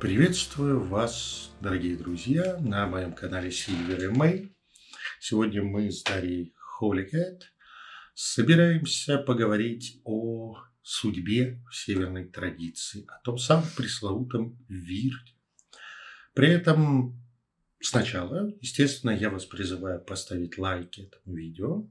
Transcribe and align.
Приветствую 0.00 0.78
вас, 0.84 1.50
дорогие 1.60 1.96
друзья, 1.96 2.56
на 2.60 2.86
моем 2.86 3.12
канале 3.12 3.48
Silver 3.48 4.04
и 4.04 4.06
Мэй. 4.06 4.56
Сегодня 5.18 5.64
мы 5.64 5.90
с 5.90 6.04
Дарьей 6.04 6.54
Холикет 6.56 7.52
собираемся 8.14 9.18
поговорить 9.18 10.00
о 10.04 10.56
судьбе 10.82 11.60
северной 11.72 12.28
традиции, 12.28 13.06
о 13.08 13.20
том 13.24 13.38
самом 13.38 13.66
пресловутом 13.76 14.64
вирде. 14.68 15.32
При 16.32 16.48
этом 16.48 17.20
сначала, 17.80 18.52
естественно, 18.60 19.10
я 19.10 19.30
вас 19.30 19.46
призываю 19.46 20.00
поставить 20.00 20.58
лайки 20.58 21.10
этому 21.10 21.36
видео, 21.36 21.90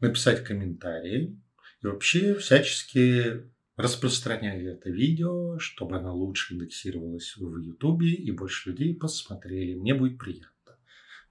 написать 0.00 0.42
комментарии 0.42 1.40
и 1.80 1.86
вообще 1.86 2.34
всячески 2.34 3.48
распространяли 3.76 4.72
это 4.72 4.90
видео, 4.90 5.58
чтобы 5.58 5.96
оно 5.96 6.14
лучше 6.14 6.54
индексировалось 6.54 7.36
в 7.36 7.58
Ютубе 7.58 8.12
и 8.12 8.30
больше 8.30 8.70
людей 8.70 8.94
посмотрели. 8.94 9.74
Мне 9.74 9.94
будет 9.94 10.18
приятно. 10.18 10.50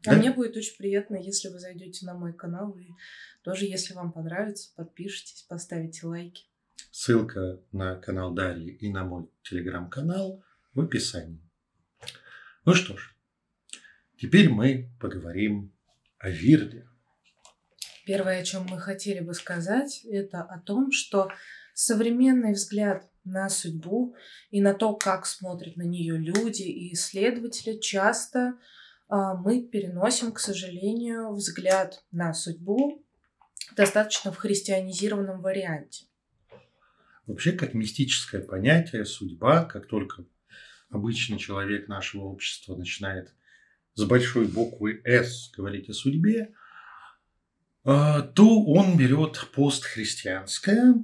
А 0.05 0.11
да? 0.11 0.17
мне 0.17 0.31
будет 0.31 0.55
очень 0.55 0.77
приятно, 0.77 1.15
если 1.15 1.49
вы 1.49 1.59
зайдете 1.59 2.05
на 2.05 2.13
мой 2.13 2.33
канал 2.33 2.77
и 2.77 2.89
тоже, 3.43 3.65
если 3.65 3.93
вам 3.93 4.11
понравится, 4.11 4.71
подпишитесь, 4.75 5.43
поставите 5.43 6.05
лайки. 6.05 6.45
Ссылка 6.91 7.59
на 7.71 7.95
канал 7.95 8.33
Дарьи 8.33 8.69
и 8.69 8.89
на 8.89 9.03
мой 9.03 9.27
телеграм-канал 9.43 10.43
в 10.73 10.81
описании. 10.81 11.41
Ну 12.65 12.73
что 12.73 12.97
ж, 12.97 13.15
теперь 14.17 14.49
мы 14.49 14.89
поговорим 14.99 15.71
о 16.19 16.29
Вирде. 16.29 16.87
Первое, 18.05 18.41
о 18.41 18.43
чем 18.43 18.67
мы 18.69 18.79
хотели 18.79 19.19
бы 19.19 19.33
сказать, 19.33 20.05
это 20.05 20.43
о 20.43 20.59
том, 20.59 20.91
что 20.91 21.29
современный 21.75 22.53
взгляд 22.53 23.07
на 23.25 23.49
судьбу 23.49 24.15
и 24.49 24.61
на 24.61 24.73
то, 24.73 24.95
как 24.95 25.25
смотрят 25.25 25.75
на 25.75 25.83
нее 25.83 26.17
люди 26.17 26.63
и 26.63 26.93
исследователи, 26.93 27.77
часто 27.77 28.57
а, 29.07 29.35
мы 29.35 29.61
переносим, 29.61 30.31
к 30.31 30.39
сожалению, 30.39 31.33
взгляд 31.33 32.03
на 32.11 32.33
судьбу 32.33 33.05
достаточно 33.75 34.31
в 34.31 34.37
христианизированном 34.37 35.41
варианте. 35.41 36.05
Вообще, 37.27 37.51
как 37.51 37.73
мистическое 37.73 38.41
понятие, 38.41 39.03
судьба, 39.03 39.65
как 39.65 39.87
только 39.87 40.25
обычный 40.89 41.37
человек 41.37 41.87
нашего 41.87 42.23
общества 42.23 42.75
начинает 42.75 43.33
с 43.95 44.03
большой 44.05 44.47
буквы 44.47 45.01
«С» 45.03 45.51
говорить 45.51 45.89
о 45.89 45.93
судьбе, 45.93 46.53
а, 47.83 48.21
то 48.21 48.63
он 48.63 48.95
берет 48.97 49.49
постхристианское, 49.53 51.03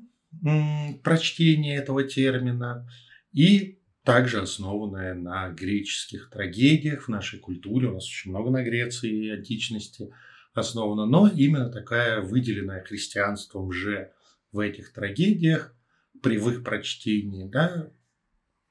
прочтение 1.04 1.78
этого 1.78 2.04
термина 2.04 2.90
и 3.32 3.80
также 4.04 4.42
основанное 4.42 5.14
на 5.14 5.50
греческих 5.50 6.30
трагедиях 6.30 7.04
в 7.04 7.10
нашей 7.10 7.40
культуре. 7.40 7.88
У 7.88 7.94
нас 7.94 8.06
очень 8.06 8.32
много 8.32 8.50
на 8.50 8.64
Греции 8.64 9.26
и 9.26 9.30
античности 9.30 10.12
основано, 10.54 11.06
но 11.06 11.28
именно 11.28 11.70
такая 11.70 12.22
выделенная 12.22 12.84
христианством 12.84 13.72
же 13.72 14.12
в 14.52 14.60
этих 14.60 14.94
трагедиях 14.94 15.76
при 16.22 16.36
их 16.36 16.64
прочтении, 16.64 17.48
да, 17.48 17.92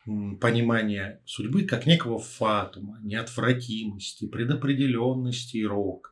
понимание 0.05 1.20
судьбы 1.25 1.64
как 1.64 1.86
некого 1.86 2.19
фатума, 2.19 2.98
неотвратимости, 3.03 4.27
предопределенности 4.27 5.58
и 5.58 5.64
рока. 5.64 6.11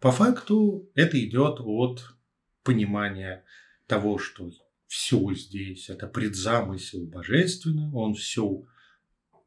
По 0.00 0.12
факту 0.12 0.90
это 0.94 1.22
идет 1.22 1.60
от 1.60 2.14
понимания 2.62 3.44
того, 3.86 4.18
что 4.18 4.50
все 4.86 5.32
здесь, 5.34 5.90
это 5.90 6.06
предзамысел 6.06 7.04
божественный, 7.06 7.90
он 7.92 8.14
все 8.14 8.62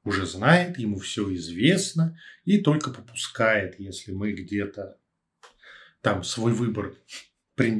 уже 0.03 0.25
знает, 0.25 0.77
ему 0.77 0.99
все 0.99 1.33
известно, 1.35 2.17
и 2.45 2.59
только 2.59 2.91
попускает, 2.91 3.79
если 3.79 4.11
мы 4.11 4.31
где-то 4.31 4.97
там 6.01 6.23
свой 6.23 6.53
выбор, 6.53 6.95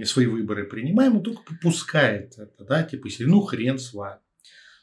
свои 0.03 0.25
выборы 0.25 0.65
принимаем, 0.65 1.17
он 1.17 1.23
только 1.23 1.43
попускает 1.43 2.37
это, 2.37 2.63
да, 2.65 2.83
типа, 2.83 3.07
если 3.07 3.25
ну 3.25 3.41
хрен 3.41 3.79
с 3.79 3.93
вами. 3.93 4.19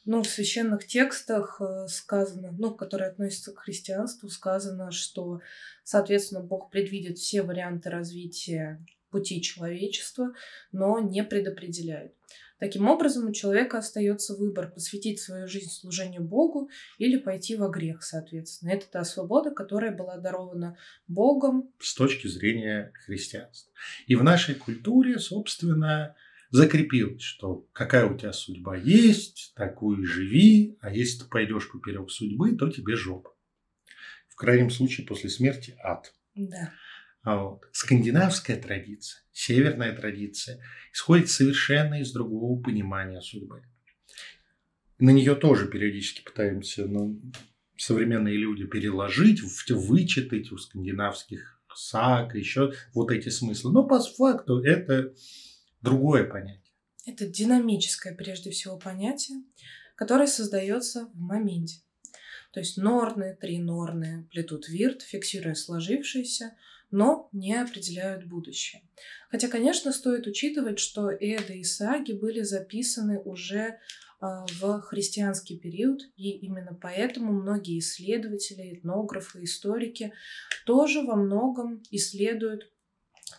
Ну, 0.06 0.22
в 0.22 0.28
священных 0.28 0.86
текстах 0.86 1.62
э, 1.62 1.86
сказано, 1.88 2.54
ну, 2.58 2.74
которые 2.74 3.08
относятся 3.08 3.52
к 3.52 3.60
христианству, 3.60 4.28
сказано, 4.28 4.90
что, 4.90 5.40
соответственно, 5.82 6.42
Бог 6.42 6.70
предвидит 6.70 7.16
все 7.16 7.42
варианты 7.42 7.88
развития 7.88 8.84
пути 9.14 9.40
человечества, 9.40 10.34
но 10.72 10.98
не 10.98 11.22
предопределяет. 11.22 12.12
Таким 12.58 12.88
образом, 12.88 13.28
у 13.28 13.32
человека 13.32 13.78
остается 13.78 14.34
выбор 14.34 14.72
посвятить 14.72 15.20
свою 15.20 15.46
жизнь 15.46 15.70
служению 15.70 16.22
Богу 16.22 16.68
или 16.98 17.16
пойти 17.16 17.54
во 17.54 17.68
грех, 17.68 18.02
соответственно. 18.02 18.70
Это 18.70 18.86
та 18.90 19.04
свобода, 19.04 19.52
которая 19.52 19.94
была 19.94 20.16
дарована 20.16 20.76
Богом. 21.06 21.70
С 21.78 21.94
точки 21.94 22.26
зрения 22.26 22.92
христианства. 23.06 23.72
И 24.08 24.16
в 24.16 24.24
нашей 24.24 24.56
культуре, 24.56 25.20
собственно, 25.20 26.16
закрепилось, 26.50 27.22
что 27.22 27.68
какая 27.72 28.06
у 28.06 28.18
тебя 28.18 28.32
судьба 28.32 28.76
есть, 28.76 29.52
такую 29.54 30.04
живи, 30.04 30.76
а 30.80 30.92
если 30.92 31.20
ты 31.20 31.28
пойдешь 31.28 31.70
поперек 31.70 32.10
судьбы, 32.10 32.56
то 32.56 32.68
тебе 32.68 32.96
жопа. 32.96 33.32
В 34.28 34.34
крайнем 34.34 34.70
случае, 34.70 35.06
после 35.06 35.30
смерти 35.30 35.76
ад. 35.80 36.12
Да. 36.34 36.72
А 37.24 37.38
вот. 37.38 37.62
Скандинавская 37.72 38.60
традиция, 38.60 39.22
северная 39.32 39.96
традиция 39.96 40.60
исходит 40.92 41.30
совершенно 41.30 42.00
из 42.00 42.12
другого 42.12 42.62
понимания 42.62 43.20
судьбы. 43.22 43.62
На 44.98 45.10
нее 45.10 45.34
тоже 45.34 45.66
периодически 45.66 46.22
пытаемся 46.22 46.86
ну, 46.86 47.20
современные 47.78 48.36
люди 48.36 48.66
переложить, 48.66 49.40
вычитать 49.70 50.52
у 50.52 50.58
скандинавских 50.58 51.62
саг, 51.74 52.34
еще 52.34 52.74
вот 52.92 53.10
эти 53.10 53.30
смыслы. 53.30 53.72
Но 53.72 53.84
по 53.84 53.98
факту 54.00 54.60
это 54.60 55.14
другое 55.80 56.24
понятие. 56.24 56.60
Это 57.06 57.26
динамическое, 57.26 58.14
прежде 58.14 58.50
всего, 58.50 58.78
понятие, 58.78 59.42
которое 59.96 60.26
создается 60.26 61.06
в 61.06 61.18
моменте. 61.18 61.80
То 62.52 62.60
есть 62.60 62.76
норны, 62.76 63.36
три 63.40 63.58
норны 63.58 64.28
плетут 64.30 64.68
вирт, 64.68 65.02
фиксируя 65.02 65.54
сложившееся, 65.54 66.54
но 66.94 67.28
не 67.32 67.54
определяют 67.54 68.24
будущее. 68.24 68.82
Хотя, 69.28 69.48
конечно, 69.48 69.92
стоит 69.92 70.28
учитывать, 70.28 70.78
что 70.78 71.10
Эды 71.10 71.58
и 71.58 71.64
Саги 71.64 72.12
были 72.12 72.42
записаны 72.42 73.18
уже 73.18 73.80
а, 74.20 74.46
в 74.60 74.80
христианский 74.82 75.58
период, 75.58 76.02
и 76.14 76.30
именно 76.30 76.72
поэтому 76.80 77.32
многие 77.32 77.80
исследователи, 77.80 78.76
этнографы, 78.76 79.42
историки 79.42 80.12
тоже 80.66 81.02
во 81.02 81.16
многом 81.16 81.82
исследуют 81.90 82.70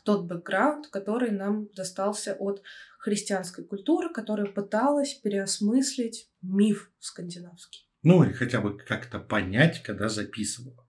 тот 0.03 0.25
бэкграунд, 0.25 0.87
который 0.87 1.31
нам 1.31 1.69
достался 1.77 2.35
от 2.37 2.61
христианской 2.99 3.63
культуры, 3.63 4.11
которая 4.11 4.47
пыталась 4.47 5.13
переосмыслить 5.13 6.29
миф 6.41 6.91
скандинавский. 6.99 7.87
Ну, 8.03 8.21
или 8.25 8.33
хотя 8.33 8.59
бы 8.59 8.77
как-то 8.77 9.19
понять, 9.19 9.81
когда 9.81 10.09
записывала. 10.09 10.84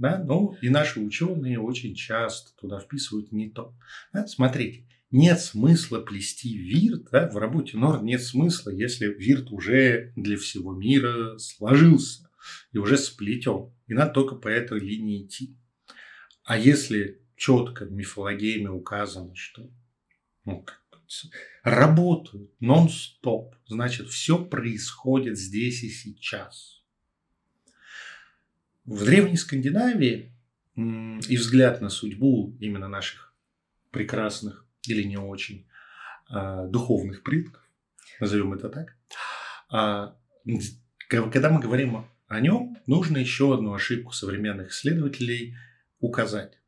Да? 0.00 0.18
Ну, 0.18 0.56
и 0.62 0.70
наши 0.70 0.98
ученые 0.98 1.60
очень 1.60 1.94
часто 1.94 2.58
туда 2.58 2.80
вписывают 2.80 3.32
не 3.32 3.50
то. 3.50 3.76
Да? 4.14 4.26
Смотрите, 4.26 4.88
нет 5.10 5.38
смысла 5.38 6.00
плести 6.00 6.56
вирт, 6.56 7.10
да? 7.12 7.28
в 7.28 7.36
работе 7.36 7.76
Норд 7.76 8.02
нет 8.02 8.22
смысла, 8.22 8.70
если 8.70 9.08
вирт 9.08 9.50
уже 9.50 10.14
для 10.16 10.38
всего 10.38 10.72
мира 10.72 11.36
сложился 11.36 12.30
и 12.72 12.78
уже 12.78 12.96
сплетен. 12.96 13.74
И 13.88 13.92
надо 13.92 14.12
только 14.14 14.36
по 14.36 14.48
этой 14.48 14.80
линии 14.80 15.26
идти. 15.26 15.54
А 16.44 16.56
если 16.56 17.22
четко 17.36 17.84
в 17.84 17.92
мифологеме 17.92 18.70
указано, 18.70 19.34
что 19.34 19.70
ну, 20.46 20.64
работают 21.62 22.58
нон-стоп, 22.58 23.54
значит, 23.66 24.08
все 24.08 24.42
происходит 24.42 25.36
здесь 25.36 25.82
и 25.82 25.90
сейчас– 25.90 26.78
в 28.90 29.04
Древней 29.04 29.36
Скандинавии 29.36 30.32
и 30.74 31.36
взгляд 31.36 31.80
на 31.80 31.90
судьбу 31.90 32.56
именно 32.58 32.88
наших 32.88 33.32
прекрасных 33.92 34.66
или 34.82 35.04
не 35.04 35.16
очень 35.16 35.68
а, 36.28 36.66
духовных 36.66 37.22
предков, 37.22 37.62
назовем 38.18 38.52
это 38.52 38.68
так, 38.68 38.96
а, 39.70 40.16
когда 41.08 41.50
мы 41.50 41.60
говорим 41.60 42.04
о 42.26 42.40
нем, 42.40 42.78
нужно 42.86 43.18
еще 43.18 43.54
одну 43.54 43.74
ошибку 43.74 44.12
современных 44.12 44.70
исследователей 44.70 45.56
указать. 46.00 46.58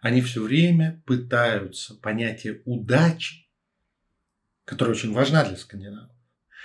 Они 0.00 0.22
все 0.22 0.42
время 0.42 1.02
пытаются 1.04 1.94
понятие 1.94 2.62
удачи, 2.64 3.46
которое 4.64 4.92
очень 4.92 5.12
важна 5.12 5.44
для 5.44 5.58
скандинавов, 5.58 6.16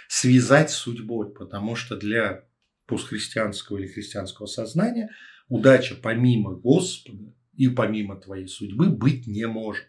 связать 0.07 0.71
с 0.71 0.75
судьбой, 0.75 1.33
потому 1.33 1.75
что 1.75 1.97
для 1.97 2.45
постхристианского 2.85 3.77
или 3.77 3.87
христианского 3.87 4.45
сознания, 4.45 5.09
удача 5.47 5.95
помимо 5.95 6.55
Господа 6.55 7.33
и 7.55 7.67
помимо 7.67 8.19
твоей 8.19 8.47
судьбы 8.47 8.89
быть 8.89 9.27
не 9.27 9.47
может 9.47 9.87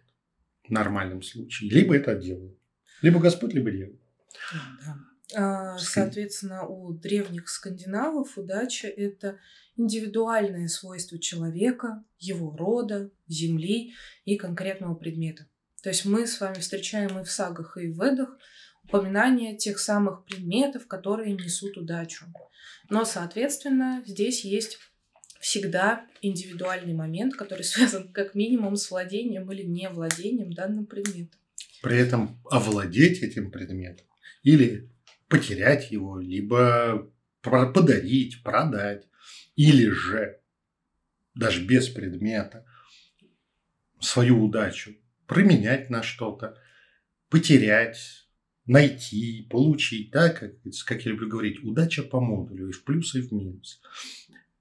в 0.65 0.71
нормальном 0.71 1.23
случае. 1.23 1.71
Либо 1.71 1.97
это 1.97 2.15
делают. 2.15 2.59
Либо 3.03 3.21
Господь, 3.21 3.55
либо 3.55 3.71
дьявол. 3.71 4.01
Да. 4.85 4.97
А, 5.35 5.77
соответственно, 5.79 6.67
у 6.67 6.93
древних 6.93 7.49
скандинавов 7.49 8.39
удача— 8.39 8.87
это 8.97 9.39
индивидуальное 9.77 10.69
свойство 10.69 11.19
человека, 11.19 12.05
его 12.19 12.57
рода, 12.57 13.11
земли 13.27 13.93
и 14.25 14.37
конкретного 14.37 14.95
предмета. 14.95 15.49
То 15.83 15.91
есть 15.91 16.05
мы 16.05 16.27
с 16.27 16.41
вами 16.41 16.61
встречаем 16.61 17.19
и 17.19 17.25
в 17.25 17.31
сагах, 17.31 17.77
и 17.77 17.89
в 17.89 18.03
ведах 18.03 18.39
упоминание 18.89 19.57
тех 19.57 19.79
самых 19.79 20.25
предметов, 20.25 20.87
которые 20.87 21.35
несут 21.35 21.77
удачу. 21.77 22.27
Но, 22.89 23.05
соответственно, 23.05 24.03
здесь 24.07 24.45
есть 24.45 24.79
всегда 25.41 26.07
индивидуальный 26.23 26.95
момент, 26.95 27.35
который 27.35 27.63
связан 27.65 28.13
как 28.13 28.35
минимум 28.35 28.77
с 28.77 28.91
владением 28.91 29.51
или 29.53 29.63
не 29.63 29.89
владением 29.89 30.53
данным 30.53 30.87
предметом. 30.87 31.41
При 31.83 31.99
этом 31.99 32.41
овладеть 32.51 33.23
этим 33.23 33.51
предметом 33.51 34.07
или 34.43 34.91
потерять 35.29 35.91
его, 35.91 36.19
либо 36.19 37.11
подарить, 37.43 38.43
продать, 38.43 39.07
или 39.57 39.89
же 39.91 40.41
даже 41.35 41.65
без 41.65 41.89
предмета 41.89 42.65
свою 44.01 44.45
удачу 44.45 44.95
применять 45.27 45.91
на 45.91 46.03
что-то, 46.03 46.57
потерять, 47.29 48.26
найти, 48.67 49.47
получить, 49.51 50.11
да, 50.11 50.31
как, 50.31 50.55
как 50.87 51.05
я 51.05 51.13
люблю 51.13 51.29
говорить, 51.29 51.63
удача 51.63 52.03
по 52.03 52.21
модулю, 52.21 52.69
и 52.69 52.73
в 52.73 52.85
плюс, 52.85 53.15
и 53.15 53.21
в 53.21 53.33
минус. 53.33 53.81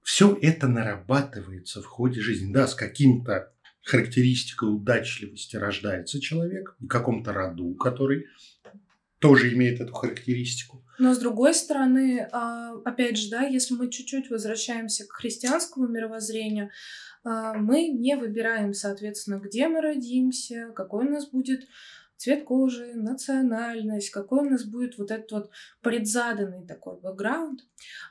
Все 0.02 0.38
это 0.42 0.68
нарабатывается 0.68 1.82
в 1.82 1.86
ходе 1.86 2.22
жизни. 2.22 2.54
Да, 2.54 2.68
с 2.68 2.76
каким-то 2.76 3.52
характеристикой 3.82 4.74
удачливости 4.74 5.56
рождается 5.56 6.20
человек 6.20 6.76
в 6.80 6.88
каком-то 6.88 7.34
роду, 7.34 7.74
который 7.76 8.26
тоже 9.20 9.54
имеет 9.54 9.80
эту 9.80 9.94
характеристику. 9.94 10.84
Но 11.00 11.14
с 11.14 11.18
другой 11.18 11.54
стороны, 11.54 12.28
а, 12.32 12.74
опять 12.86 13.18
же, 13.18 13.30
да, 13.30 13.42
если 13.42 13.74
мы 13.74 13.90
чуть-чуть 13.90 14.30
возвращаемся 14.30 15.06
к 15.06 15.14
христианскому 15.14 15.88
мировоззрению, 15.88 16.70
а, 17.24 17.54
мы 17.54 17.88
не 17.88 18.16
выбираем, 18.16 18.74
соответственно, 18.74 19.40
где 19.40 19.68
мы 19.68 19.82
родимся, 19.82 20.72
какой 20.76 21.08
у 21.08 21.10
нас 21.10 21.28
будет 21.30 21.68
цвет 22.18 22.44
кожи, 22.44 22.94
национальность, 22.96 24.10
какой 24.10 24.48
у 24.48 24.50
нас 24.50 24.64
будет 24.64 24.98
вот 24.98 25.12
этот 25.12 25.32
вот 25.32 25.50
предзаданный 25.82 26.66
такой 26.66 27.00
бэкграунд. 27.00 27.62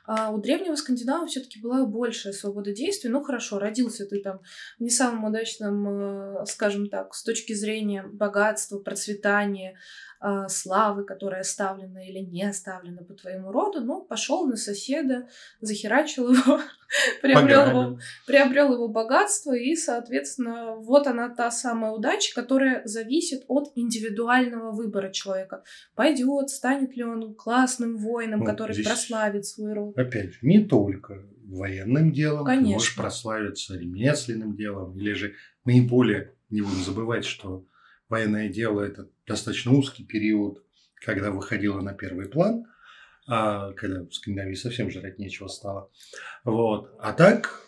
А 0.05 0.31
у 0.31 0.39
древнего 0.39 0.75
Скандинава 0.75 1.27
все-таки 1.27 1.59
была 1.59 1.85
большая 1.85 2.33
свобода 2.33 2.71
действий. 2.71 3.09
Ну 3.09 3.23
хорошо, 3.23 3.59
родился 3.59 4.05
ты 4.05 4.21
там 4.21 4.41
в 4.77 4.83
не 4.83 4.89
самом 4.89 5.25
удачном, 5.25 6.41
э, 6.41 6.45
скажем 6.45 6.89
так, 6.89 7.13
с 7.13 7.23
точки 7.23 7.53
зрения 7.53 8.03
богатства, 8.03 8.79
процветания, 8.79 9.77
э, 10.25 10.47
славы, 10.49 11.03
которая 11.03 11.41
оставлена 11.41 12.05
или 12.05 12.19
не 12.19 12.43
оставлена 12.43 13.03
по 13.03 13.13
твоему 13.13 13.51
роду, 13.51 13.81
ну, 13.81 14.01
пошел 14.01 14.47
на 14.47 14.55
соседа, 14.55 15.27
захерачил 15.61 16.33
его, 16.33 16.59
приобрел 17.21 17.69
его, 17.69 17.99
приобрел 18.25 18.73
его 18.73 18.87
богатство, 18.87 19.53
и, 19.55 19.75
соответственно, 19.75 20.75
вот 20.75 21.07
она 21.07 21.29
та 21.29 21.51
самая 21.51 21.91
удача, 21.91 22.33
которая 22.33 22.81
зависит 22.85 23.43
от 23.47 23.71
индивидуального 23.75 24.71
выбора 24.71 25.11
человека. 25.11 25.63
Пойдет, 25.95 26.49
станет 26.49 26.95
ли 26.95 27.03
он 27.03 27.35
классным 27.35 27.97
воином, 27.97 28.39
ну, 28.39 28.45
который 28.45 28.83
прославит 28.83 29.45
свой 29.45 29.73
род. 29.73 29.97
Опять 29.97 30.33
же, 30.33 30.39
не 30.41 30.65
только 30.65 31.23
военным 31.47 32.11
делом, 32.11 32.45
Конечно. 32.45 32.67
ты 32.67 32.73
можешь 32.73 32.95
прославиться 32.95 33.77
ремесленным 33.77 34.55
делом, 34.55 34.97
или 34.97 35.13
же 35.13 35.33
наиболее 35.63 36.33
не 36.49 36.61
будем 36.61 36.83
забывать, 36.83 37.25
что 37.25 37.65
военное 38.09 38.49
дело– 38.49 38.81
это 38.81 39.09
достаточно 39.27 39.73
узкий 39.73 40.05
период, 40.05 40.63
когда 40.95 41.31
выходило 41.31 41.81
на 41.81 41.93
первый 41.93 42.27
план, 42.27 42.65
а, 43.27 43.73
когда 43.73 44.03
в 44.03 44.11
Скандинавии 44.11 44.55
совсем 44.55 44.89
жрать 44.91 45.19
нечего 45.19 45.47
стало. 45.47 45.89
Вот. 46.43 46.95
А 46.99 47.13
так 47.13 47.61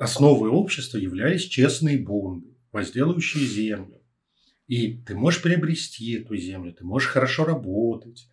основой 0.00 0.50
общества 0.50 0.98
являлись 0.98 1.42
честные 1.42 1.98
бунды, 1.98 2.56
возделывающие 2.72 3.44
землю. 3.44 4.00
И 4.66 5.02
ты 5.02 5.14
можешь 5.14 5.42
приобрести 5.42 6.12
эту 6.14 6.36
землю, 6.36 6.72
ты 6.72 6.84
можешь 6.84 7.08
хорошо 7.10 7.44
работать, 7.44 8.28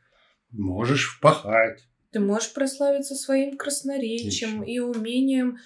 можешь 0.52 1.18
впахать. 1.18 1.88
Ты 2.12 2.20
можешь 2.20 2.54
прославиться 2.54 3.16
своим 3.16 3.58
красноречием 3.58 4.64
Еще. 4.64 4.72
и 4.72 4.80
умением 4.80 5.58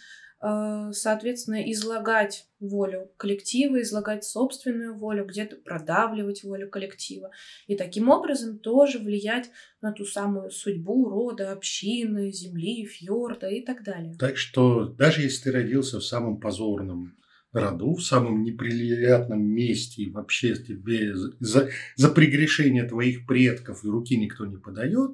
соответственно, 0.92 1.72
излагать 1.72 2.48
волю 2.60 3.12
коллектива, 3.18 3.82
излагать 3.82 4.26
собственную 4.26 4.98
волю, 4.98 5.26
где-то 5.26 5.56
продавливать 5.58 6.44
волю 6.44 6.70
коллектива. 6.70 7.32
И 7.68 7.76
таким 7.76 8.10
образом 8.10 8.60
тоже 8.60 9.00
влиять 9.00 9.50
на 9.82 9.94
ту 9.94 10.06
самую 10.06 10.50
судьбу 10.52 11.10
рода, 11.10 11.52
общины, 11.52 12.32
земли, 12.32 12.86
фьорда 12.86 13.48
и 13.48 13.64
так 13.64 13.84
далее. 13.84 14.16
Так 14.20 14.38
что 14.38 14.86
даже 14.86 15.22
если 15.22 15.44
ты 15.44 15.52
родился 15.52 16.00
в 16.00 16.06
самом 16.06 16.40
позорном 16.40 17.16
роду, 17.54 17.94
в 17.96 18.04
самом 18.04 18.44
неприятном 18.44 19.44
месте, 19.44 20.04
и 20.04 20.12
вообще 20.12 20.56
тебе 20.56 21.16
за, 21.16 21.70
за 21.96 22.10
прегрешение 22.10 22.84
твоих 22.84 23.26
предков 23.28 23.86
и 23.86 23.88
руки 23.88 24.18
никто 24.18 24.46
не 24.46 24.58
подает, 24.58 25.12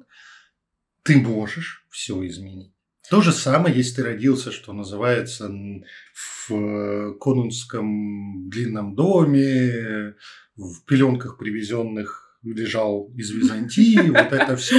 ты 1.02 1.18
можешь 1.18 1.86
все 1.90 2.26
изменить. 2.26 2.72
То 3.10 3.20
же 3.22 3.32
самое, 3.32 3.76
если 3.76 3.96
ты 3.96 4.02
родился, 4.04 4.52
что 4.52 4.72
называется, 4.72 5.50
в 6.14 6.54
э, 6.54 7.14
конунском 7.18 8.48
длинном 8.48 8.94
доме, 8.94 10.14
в 10.56 10.84
пеленках 10.86 11.36
привезенных 11.36 12.38
лежал 12.44 13.12
из 13.16 13.30
Византии, 13.34 14.10
вот 14.10 14.32
это 14.32 14.54
все, 14.56 14.78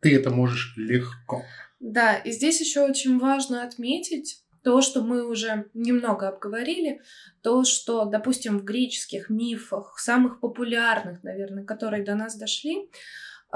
ты 0.00 0.16
это 0.16 0.30
можешь 0.30 0.74
легко. 0.76 1.44
Да, 1.78 2.16
и 2.16 2.32
здесь 2.32 2.60
еще 2.60 2.80
очень 2.80 3.20
важно 3.20 3.62
отметить, 3.62 4.42
то, 4.64 4.80
что 4.80 5.04
мы 5.04 5.24
уже 5.24 5.66
немного 5.74 6.26
обговорили, 6.26 7.00
то, 7.40 7.62
что, 7.62 8.06
допустим, 8.06 8.58
в 8.58 8.64
греческих 8.64 9.30
мифах, 9.30 10.00
самых 10.00 10.40
популярных, 10.40 11.22
наверное, 11.22 11.64
которые 11.64 12.02
до 12.02 12.16
нас 12.16 12.36
дошли, 12.36 12.90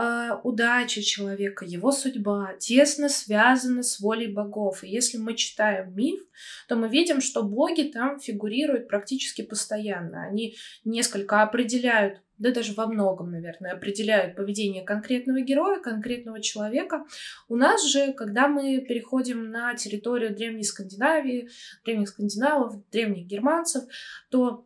э, 0.00 0.41
удача 0.43 1.02
человека, 1.02 1.64
его 1.64 1.93
судьба 1.93 2.55
тесно 2.58 3.08
связана 3.08 3.82
с 3.82 4.00
волей 4.00 4.29
богов. 4.29 4.82
И 4.82 4.88
если 4.88 5.19
мы 5.19 5.35
читаем 5.35 5.94
миф, 5.94 6.20
то 6.69 6.76
мы 6.76 6.88
видим, 6.88 7.20
что 7.20 7.43
боги 7.43 7.82
там 7.82 8.19
фигурируют 8.19 8.88
практически 8.88 9.43
постоянно. 9.43 10.23
Они 10.23 10.56
несколько 10.85 11.43
определяют 11.43 12.20
да 12.41 12.52
даже 12.52 12.73
во 12.73 12.87
многом, 12.87 13.31
наверное, 13.31 13.73
определяют 13.73 14.35
поведение 14.35 14.82
конкретного 14.82 15.43
героя, 15.43 15.79
конкретного 15.79 16.41
человека. 16.41 17.05
У 17.48 17.56
нас 17.56 17.86
же, 17.86 18.15
когда 18.15 18.48
мы 18.48 18.81
переходим 18.81 19.51
на 19.51 19.75
территорию 19.75 20.34
Древней 20.34 20.65
Скандинавии, 20.65 21.51
древних 21.84 22.08
скандинавов, 22.08 22.77
древних 22.91 23.27
германцев, 23.27 23.84
то 24.31 24.65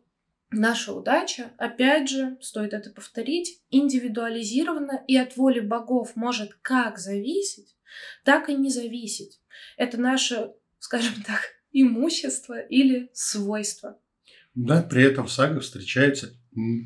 Наша 0.51 0.93
удача, 0.93 1.51
опять 1.57 2.09
же, 2.09 2.37
стоит 2.39 2.73
это 2.73 2.89
повторить, 2.91 3.61
индивидуализирована 3.71 5.03
и 5.07 5.17
от 5.17 5.35
воли 5.37 5.59
богов 5.59 6.15
может 6.15 6.53
как 6.61 6.99
зависеть, 6.99 7.75
так 8.23 8.49
и 8.49 8.55
не 8.55 8.69
зависеть. 8.69 9.41
Это 9.77 9.99
наше, 9.99 10.51
скажем 10.79 11.13
так, 11.25 11.41
имущество 11.71 12.59
или 12.59 13.09
свойство. 13.13 13.99
Да, 14.53 14.81
при 14.81 15.03
этом 15.03 15.25
в 15.25 15.31
сагах 15.31 15.63
встречаются, 15.63 16.33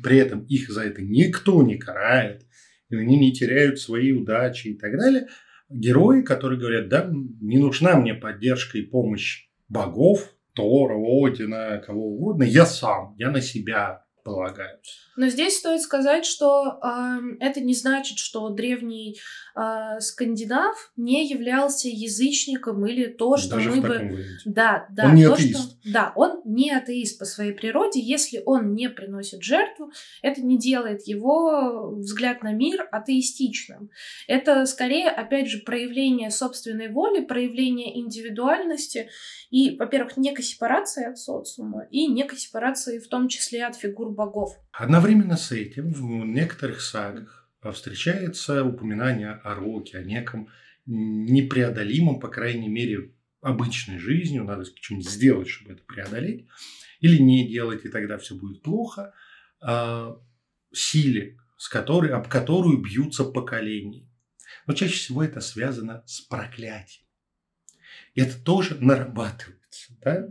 при 0.02 0.18
этом 0.18 0.44
их 0.46 0.70
за 0.70 0.82
это 0.82 1.02
никто 1.02 1.62
не 1.62 1.78
карает, 1.78 2.46
и 2.88 2.96
они 2.96 3.16
не 3.16 3.32
теряют 3.32 3.78
свои 3.78 4.10
удачи 4.10 4.68
и 4.68 4.78
так 4.78 4.96
далее. 4.98 5.28
Герои, 5.68 6.22
которые 6.22 6.58
говорят, 6.58 6.88
да, 6.88 7.08
не 7.12 7.58
нужна 7.58 7.96
мне 7.96 8.14
поддержка 8.14 8.78
и 8.78 8.82
помощь 8.82 9.48
богов, 9.68 10.34
Тора, 10.60 10.96
Одина, 10.96 11.78
кого 11.78 12.08
угодно, 12.08 12.44
я 12.44 12.66
сам, 12.66 13.14
я 13.16 13.30
на 13.30 13.40
себя 13.40 14.04
полагаюсь. 14.24 15.09
Но 15.20 15.28
здесь 15.28 15.58
стоит 15.58 15.82
сказать, 15.82 16.24
что 16.24 16.80
э, 16.82 17.18
это 17.40 17.60
не 17.60 17.74
значит, 17.74 18.16
что 18.16 18.48
древний 18.48 19.20
э, 19.54 20.00
скандинав 20.00 20.90
не 20.96 21.28
являлся 21.28 21.88
язычником 21.88 22.86
или 22.86 23.04
то, 23.04 23.36
что 23.36 23.56
Даже 23.56 23.70
мы 23.70 23.80
бы... 23.82 24.24
Да, 24.46 24.86
да. 24.90 25.04
Он 25.04 25.14
не 25.14 25.26
то, 25.26 25.34
атеист. 25.34 25.60
Что... 25.60 25.92
Да, 25.92 26.12
он 26.16 26.40
не 26.46 26.70
атеист 26.70 27.18
по 27.18 27.26
своей 27.26 27.52
природе. 27.52 28.00
Если 28.00 28.42
он 28.46 28.72
не 28.72 28.88
приносит 28.88 29.42
жертву, 29.42 29.92
это 30.22 30.40
не 30.40 30.56
делает 30.56 31.06
его 31.06 31.90
взгляд 31.96 32.42
на 32.42 32.52
мир 32.52 32.88
атеистичным. 32.90 33.90
Это 34.26 34.64
скорее, 34.64 35.10
опять 35.10 35.48
же, 35.48 35.58
проявление 35.58 36.30
собственной 36.30 36.88
воли, 36.88 37.20
проявление 37.20 38.00
индивидуальности 38.00 39.10
и, 39.50 39.76
во-первых, 39.76 40.16
некой 40.16 40.44
сепарации 40.44 41.04
от 41.04 41.18
социума 41.18 41.86
и 41.90 42.06
некой 42.06 42.38
сепарации 42.38 42.98
в 42.98 43.08
том 43.08 43.28
числе 43.28 43.66
от 43.66 43.76
фигур 43.76 44.10
богов. 44.10 44.56
Одновременно 44.72 45.36
с 45.36 45.52
этим 45.52 45.92
в 45.92 46.24
некоторых 46.24 46.80
сагах 46.80 47.48
встречается 47.72 48.64
упоминание 48.64 49.32
о 49.32 49.54
роке, 49.54 49.98
о 49.98 50.02
неком 50.02 50.48
непреодолимом, 50.86 52.20
по 52.20 52.28
крайней 52.28 52.68
мере, 52.68 53.12
обычной 53.40 53.98
жизнью, 53.98 54.44
надо 54.44 54.64
что-нибудь 54.64 55.08
сделать, 55.08 55.48
чтобы 55.48 55.72
это 55.72 55.82
преодолеть, 55.82 56.46
или 57.00 57.18
не 57.18 57.48
делать, 57.48 57.84
и 57.84 57.88
тогда 57.88 58.18
все 58.18 58.34
будет 58.34 58.62
плохо, 58.62 59.14
а, 59.60 60.20
силе, 60.72 61.38
с 61.56 61.68
которой, 61.68 62.10
об 62.10 62.28
которую 62.28 62.78
бьются 62.78 63.24
поколения. 63.24 64.08
Но 64.66 64.74
чаще 64.74 64.94
всего 64.94 65.22
это 65.22 65.40
связано 65.40 66.02
с 66.06 66.20
проклятием. 66.20 67.06
И 68.14 68.20
это 68.20 68.38
тоже 68.42 68.76
нарабатывается. 68.80 69.94
Да? 70.00 70.28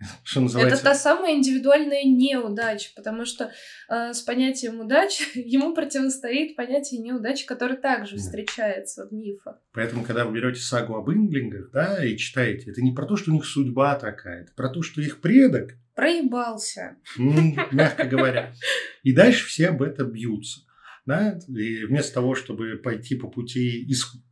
Что 0.22 0.40
называется? 0.40 0.74
Это 0.74 0.84
та 0.84 0.94
самая 0.94 1.34
индивидуальная 1.34 2.04
неудача, 2.04 2.90
потому 2.94 3.24
что 3.24 3.52
э, 3.88 4.12
с 4.12 4.22
понятием 4.22 4.80
удачи 4.80 5.24
ему 5.38 5.74
противостоит 5.74 6.56
понятие 6.56 7.00
неудачи, 7.00 7.46
которое 7.46 7.76
также 7.76 8.16
да. 8.16 8.22
встречается 8.22 9.08
в 9.08 9.12
мифах. 9.12 9.56
Поэтому, 9.72 10.04
когда 10.04 10.24
вы 10.24 10.34
берете 10.34 10.60
сагу 10.60 10.94
об 10.94 11.10
инглингах, 11.10 11.70
да, 11.72 12.04
и 12.04 12.16
читаете, 12.16 12.70
это 12.70 12.82
не 12.82 12.92
про 12.92 13.06
то, 13.06 13.16
что 13.16 13.30
у 13.30 13.34
них 13.34 13.44
судьба 13.44 13.96
такая, 13.96 14.42
это 14.42 14.52
про 14.54 14.68
то, 14.68 14.82
что 14.82 15.00
их 15.00 15.20
предок 15.20 15.72
проебался. 15.94 16.96
Мягко 17.16 18.04
говоря. 18.04 18.54
И 19.02 19.12
дальше 19.12 19.46
все 19.46 19.68
об 19.68 19.82
этом 19.82 20.12
бьются. 20.12 20.60
Да? 21.06 21.40
И 21.48 21.84
вместо 21.86 22.14
того, 22.14 22.36
чтобы 22.36 22.76
пойти 22.76 23.16
по 23.16 23.28
пути 23.28 23.88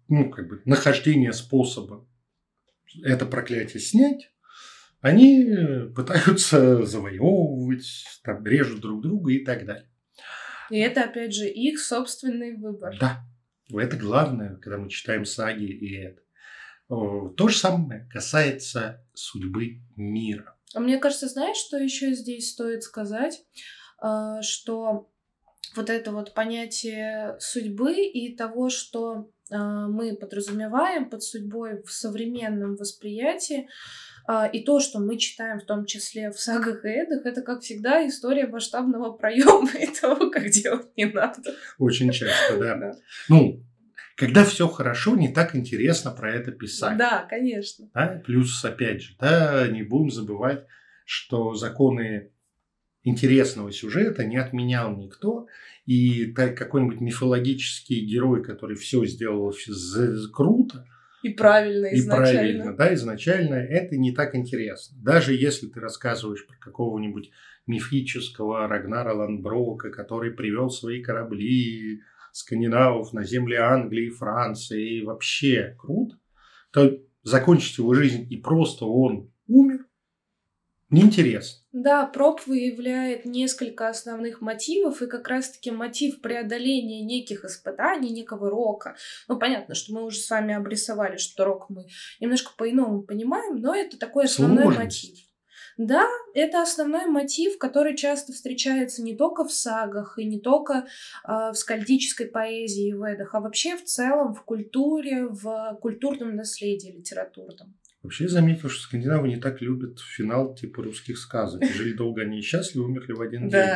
ну, 0.08 0.30
как 0.30 0.49
бы, 0.49 0.62
нахождения 0.64 1.32
способа 1.32 2.06
это 3.02 3.26
проклятие 3.26 3.80
снять, 3.80 4.30
они 5.06 5.92
пытаются 5.94 6.84
завоевывать, 6.84 8.04
там, 8.25 8.44
режут 8.44 8.80
друг 8.80 9.02
друга 9.02 9.32
и 9.32 9.44
так 9.44 9.64
далее. 9.64 9.88
И 10.70 10.78
это, 10.78 11.04
опять 11.04 11.32
же, 11.32 11.46
их 11.48 11.80
собственный 11.80 12.56
выбор. 12.56 12.96
Да. 12.98 13.25
Это 13.72 13.96
главное, 13.96 14.56
когда 14.56 14.78
мы 14.78 14.90
читаем 14.90 15.25
саги 15.25 15.64
и 15.64 15.96
это. 15.96 16.22
То 16.88 17.48
же 17.48 17.56
самое 17.56 18.08
касается 18.12 19.04
судьбы 19.14 19.80
мира. 19.96 20.56
А 20.75 20.80
мне 20.80 20.98
кажется, 20.98 21.28
знаешь, 21.28 21.56
что 21.56 21.76
еще 21.76 22.12
здесь 22.12 22.50
стоит 22.50 22.82
сказать? 22.82 23.44
А, 23.98 24.42
что 24.42 25.10
вот 25.75 25.90
это 25.90 26.12
вот 26.12 26.34
понятие 26.34 27.36
судьбы 27.40 27.94
и 27.94 28.36
того, 28.36 28.70
что 28.70 29.30
а, 29.50 29.88
мы 29.88 30.16
подразумеваем 30.16 31.08
под 31.08 31.22
судьбой 31.22 31.82
в 31.82 31.90
современном 31.90 32.76
восприятии, 32.76 33.68
и 34.52 34.61
то, 34.64 34.80
что 34.80 34.99
мы 34.99 35.18
читаем 35.18 35.61
в 35.61 35.64
том 35.64 35.87
числе 35.87 36.30
в 36.30 36.40
сагах 36.40 36.85
и 36.85 36.88
эдах, 36.88 37.26
это, 37.26 37.42
как 37.42 37.61
всегда, 37.61 38.06
история 38.06 38.47
масштабного 38.47 39.12
проема 39.12 39.71
и 39.80 39.87
того, 39.87 40.30
как 40.30 40.50
делать 40.50 40.97
не 40.97 41.06
надо. 41.06 41.54
Очень 41.78 42.12
часто, 42.12 42.59
да. 42.59 42.76
да. 42.76 42.97
Ну, 43.28 43.62
когда 44.16 44.45
все 44.45 44.66
хорошо, 44.66 45.14
не 45.14 45.28
так 45.28 45.54
интересно 45.54 46.11
про 46.11 46.35
это 46.35 46.50
писать. 46.50 46.97
Да, 46.97 47.26
конечно. 47.28 47.88
Да? 47.95 48.23
Плюс, 48.25 48.64
опять 48.64 49.02
же, 49.02 49.14
да, 49.21 49.68
не 49.68 49.83
будем 49.83 50.11
забывать, 50.11 50.64
что 51.04 51.54
законы 51.54 52.30
интересного 53.04 53.71
сюжета 53.71 54.25
не 54.25 54.38
отменял 54.38 54.97
никто, 54.97 55.47
и 55.85 56.33
какой-нибудь 56.33 57.00
мифологический 57.00 58.04
герой, 58.04 58.42
который 58.42 58.76
все 58.76 59.04
сделал 59.04 59.54
круто, 60.33 60.87
и 61.23 61.30
правильно 61.30 61.87
изначально. 61.94 62.28
И 62.28 62.32
правильно, 62.32 62.76
да, 62.76 62.94
изначально 62.94 63.54
это 63.54 63.96
не 63.96 64.12
так 64.12 64.35
интересно. 64.35 64.99
Даже 65.02 65.35
если 65.35 65.66
ты 65.66 65.80
рассказываешь 65.80 66.46
про 66.46 66.56
какого-нибудь 66.56 67.30
мифического 67.66 68.68
Рагнара 68.68 69.12
Ланброка, 69.12 69.90
который 69.90 70.30
привел 70.30 70.70
свои 70.70 71.02
корабли 71.02 72.00
скандинавов 72.32 73.12
на 73.12 73.25
земли 73.25 73.56
Англии, 73.56 74.11
Франции, 74.11 74.99
и 74.99 75.02
вообще 75.02 75.75
круто, 75.78 76.16
то 76.70 76.99
закончить 77.23 77.78
его 77.78 77.94
жизнь 77.94 78.26
и 78.30 78.37
просто 78.37 78.85
он 78.85 79.32
умер, 79.49 79.75
неинтересно. 80.90 81.62
Да, 81.72 82.06
проб 82.06 82.46
выявляет 82.46 83.24
несколько 83.24 83.88
основных 83.88 84.40
мотивов, 84.40 85.02
и 85.02 85.06
как 85.06 85.28
раз-таки 85.28 85.70
мотив 85.70 86.20
преодоления 86.20 87.02
неких 87.02 87.44
испытаний, 87.44 88.10
некого 88.10 88.48
рока. 88.50 88.96
Ну, 89.28 89.38
понятно, 89.38 89.74
что 89.74 89.92
мы 89.92 90.04
уже 90.04 90.18
с 90.18 90.30
вами 90.30 90.54
обрисовали, 90.54 91.16
что 91.16 91.44
рок 91.44 91.68
мы 91.68 91.86
немножко 92.20 92.52
по-иному 92.56 93.02
понимаем, 93.02 93.56
но 93.56 93.74
это 93.74 93.98
такой 93.98 94.24
основной 94.24 94.64
Сложность. 94.64 95.04
мотив. 95.04 95.26
Да, 95.76 96.08
это 96.32 96.62
основной 96.62 97.04
мотив, 97.04 97.58
который 97.58 97.96
часто 97.96 98.32
встречается 98.32 99.02
не 99.02 99.14
только 99.14 99.44
в 99.44 99.52
сагах 99.52 100.18
и 100.18 100.24
не 100.24 100.40
только 100.40 100.86
э, 101.28 101.50
в 101.50 101.54
скальдической 101.54 102.26
поэзии 102.26 102.88
и 102.88 102.92
ведах, 102.92 103.34
а 103.34 103.40
вообще 103.40 103.76
в 103.76 103.84
целом 103.84 104.34
в 104.34 104.42
культуре, 104.42 105.26
в 105.26 105.78
культурном 105.82 106.34
наследии 106.34 106.92
литературном. 106.96 107.76
Вообще 108.06 108.25
я 108.25 108.30
заметил, 108.30 108.68
что 108.68 108.82
скандинавы 108.82 109.26
не 109.26 109.36
так 109.36 109.60
любят 109.60 109.98
финал 109.98 110.54
типа 110.54 110.84
русских 110.84 111.18
сказок. 111.18 111.64
Жили 111.64 111.92
долго 111.92 112.22
они 112.22 112.40
счастливы, 112.40 112.84
умерли 112.84 113.10
в 113.10 113.20
один 113.20 113.48
день. 113.48 113.66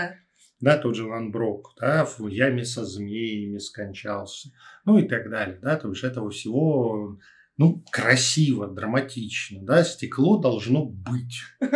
Да, 0.61 0.79
тот 0.79 0.95
же 0.95 1.05
Ван 1.05 1.33
Брок, 1.33 1.75
да, 1.81 2.05
в 2.05 2.29
яме 2.29 2.65
со 2.65 2.85
змеями 2.85 3.59
скончался, 3.59 4.51
ну 4.85 4.99
и 4.99 5.09
так 5.09 5.29
далее, 5.31 5.59
да, 5.61 5.77
то 5.77 5.89
есть 5.89 6.05
этого 6.05 6.31
всего, 6.31 7.19
ну, 7.57 7.83
красиво, 7.91 8.69
драматично, 8.69 9.65
да, 9.65 9.83
стекло 9.83 10.39
должно 10.39 10.85
быть. 10.85 11.41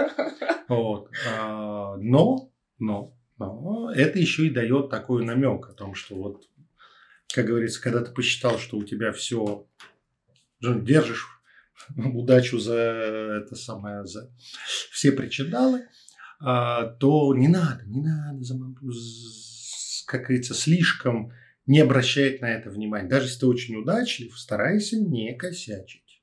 Вот. 0.66 1.10
А, 1.28 1.96
но, 1.98 2.50
но, 2.78 3.14
но 3.36 3.92
это 3.94 4.18
еще 4.18 4.46
и 4.46 4.50
дает 4.50 4.88
такой 4.88 5.22
намек 5.22 5.68
о 5.68 5.74
том, 5.74 5.94
что 5.94 6.16
вот, 6.16 6.44
как 7.34 7.44
говорится, 7.44 7.82
когда 7.82 8.02
ты 8.02 8.12
посчитал, 8.12 8.58
что 8.58 8.78
у 8.78 8.84
тебя 8.84 9.12
все 9.12 9.66
держишь 10.62 11.34
удачу 11.96 12.58
за 12.58 12.74
это 12.74 13.56
самое, 13.56 14.04
за 14.04 14.30
все 14.90 15.12
причиндалы, 15.12 15.88
а, 16.40 16.84
то 16.84 17.34
не 17.34 17.48
надо, 17.48 17.84
не 17.86 18.02
надо, 18.02 18.42
как 20.06 20.22
говорится, 20.22 20.54
слишком 20.54 21.32
не 21.66 21.80
обращать 21.80 22.40
на 22.40 22.50
это 22.50 22.70
внимания. 22.70 23.08
Даже 23.08 23.26
если 23.26 23.40
ты 23.40 23.46
очень 23.46 23.76
удачлив, 23.76 24.38
старайся 24.38 24.96
не 24.98 25.34
косячить. 25.34 26.22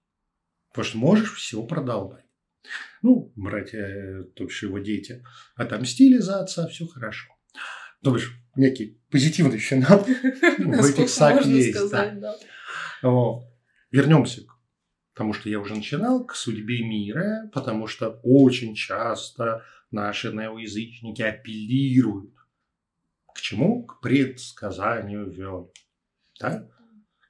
Потому 0.70 0.86
что 0.86 0.98
можешь 0.98 1.34
все 1.34 1.62
продолбать. 1.64 2.26
Ну, 3.02 3.34
братья, 3.36 4.24
то 4.36 4.46
бишь 4.46 4.64
его 4.64 4.80
дети, 4.80 5.24
отомстили 5.56 6.18
за 6.20 6.42
отца, 6.42 6.68
все 6.68 6.86
хорошо. 6.86 7.34
То 8.04 8.14
бишь, 8.14 8.32
некий 8.56 9.02
позитивный 9.10 9.58
финал 9.58 10.00
в 10.04 10.86
этих 10.86 11.10
сагах 11.10 11.46
есть. 11.46 11.76
Вернемся 13.92 14.46
к 14.46 14.51
потому 15.14 15.34
что 15.34 15.50
я 15.50 15.60
уже 15.60 15.76
начинал, 15.76 16.26
к 16.26 16.36
судьбе 16.36 16.84
мира, 16.84 17.50
потому 17.54 17.88
что 17.88 18.20
очень 18.24 18.76
часто 18.76 19.64
наши 19.92 20.32
неоязычники 20.32 21.22
апеллируют. 21.22 22.34
К 23.34 23.42
чему? 23.42 23.86
К 23.86 24.02
предсказанию 24.02 25.30
вен. 25.30 25.68
Да? 26.40 26.68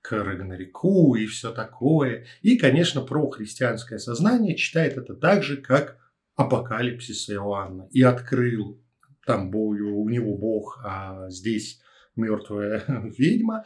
К 0.01 0.23
Рагнарику 0.23 1.15
и 1.15 1.25
все 1.25 1.51
такое. 1.51 2.25
И, 2.41 2.57
конечно, 2.57 3.01
про 3.01 3.29
христианское 3.29 3.99
сознание 3.99 4.55
читает 4.55 4.97
это 4.97 5.13
так 5.15 5.43
же, 5.43 5.57
как 5.57 5.97
апокалипсис 6.35 7.29
Иоанна. 7.29 7.87
И 7.91 8.01
открыл 8.01 8.81
там 9.25 9.51
бою, 9.51 9.99
у 9.99 10.09
него 10.09 10.37
Бог, 10.37 10.81
а 10.83 11.29
здесь 11.29 11.81
мертвая 12.15 12.83
ведьма 13.17 13.65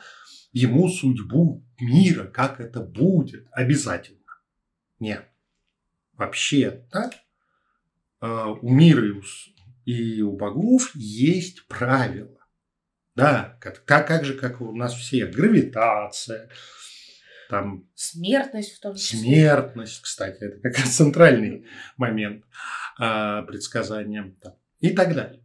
ему 0.56 0.88
судьбу 0.88 1.64
мира, 1.80 2.24
как 2.26 2.62
это 2.62 2.80
будет, 2.80 3.46
обязательно. 3.52 4.20
Нет. 5.00 5.26
Вообще, 6.14 6.86
да, 6.92 7.12
у 8.62 8.70
мира 8.70 9.22
и 9.84 10.22
у 10.22 10.32
богов 10.32 10.96
есть 10.96 11.68
правила. 11.68 12.40
Да, 13.16 13.58
как, 13.62 13.84
как, 13.86 14.08
как 14.08 14.24
же, 14.24 14.34
как 14.34 14.62
у 14.62 14.74
нас 14.74 14.94
все, 14.94 15.26
гравитация, 15.26 16.50
там... 17.50 17.88
Смертность 17.94 18.78
в 18.78 18.80
том 18.80 18.96
числе. 18.96 19.20
Смертность, 19.20 20.02
кстати, 20.02 20.38
это 20.42 20.60
как 20.62 20.78
раз 20.78 20.96
центральный 20.96 21.66
момент 21.98 22.46
а, 22.98 23.44
предсказания 23.44 24.36
там, 24.42 24.56
и 24.80 24.90
так 24.90 25.14
далее. 25.14 25.45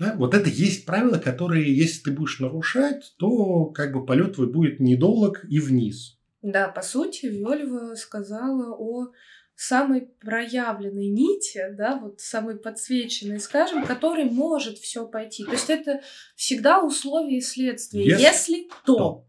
Да? 0.00 0.14
Вот 0.16 0.34
это 0.34 0.48
есть 0.48 0.86
правила, 0.86 1.18
которые, 1.18 1.76
если 1.76 2.04
ты 2.04 2.10
будешь 2.10 2.40
нарушать, 2.40 3.14
то 3.18 3.66
как 3.66 3.92
бы 3.92 4.06
полет 4.06 4.34
твой 4.34 4.50
будет 4.50 4.80
недолг 4.80 5.44
и 5.46 5.60
вниз. 5.60 6.18
Да, 6.40 6.68
по 6.68 6.80
сути, 6.80 7.26
Вельва 7.26 7.94
сказала 7.96 8.74
о 8.74 9.12
самой 9.54 10.06
проявленной 10.22 11.08
нити, 11.08 11.62
да, 11.72 11.98
вот 12.00 12.18
самой 12.18 12.56
подсвеченной, 12.56 13.40
скажем, 13.40 13.84
который 13.84 14.24
может 14.24 14.78
все 14.78 15.06
пойти. 15.06 15.44
То 15.44 15.52
есть 15.52 15.68
это 15.68 16.00
всегда 16.34 16.82
условие 16.82 17.42
следствия. 17.42 18.02
Если, 18.02 18.22
Если 18.22 18.68
то. 18.86 18.96
то. 18.96 19.26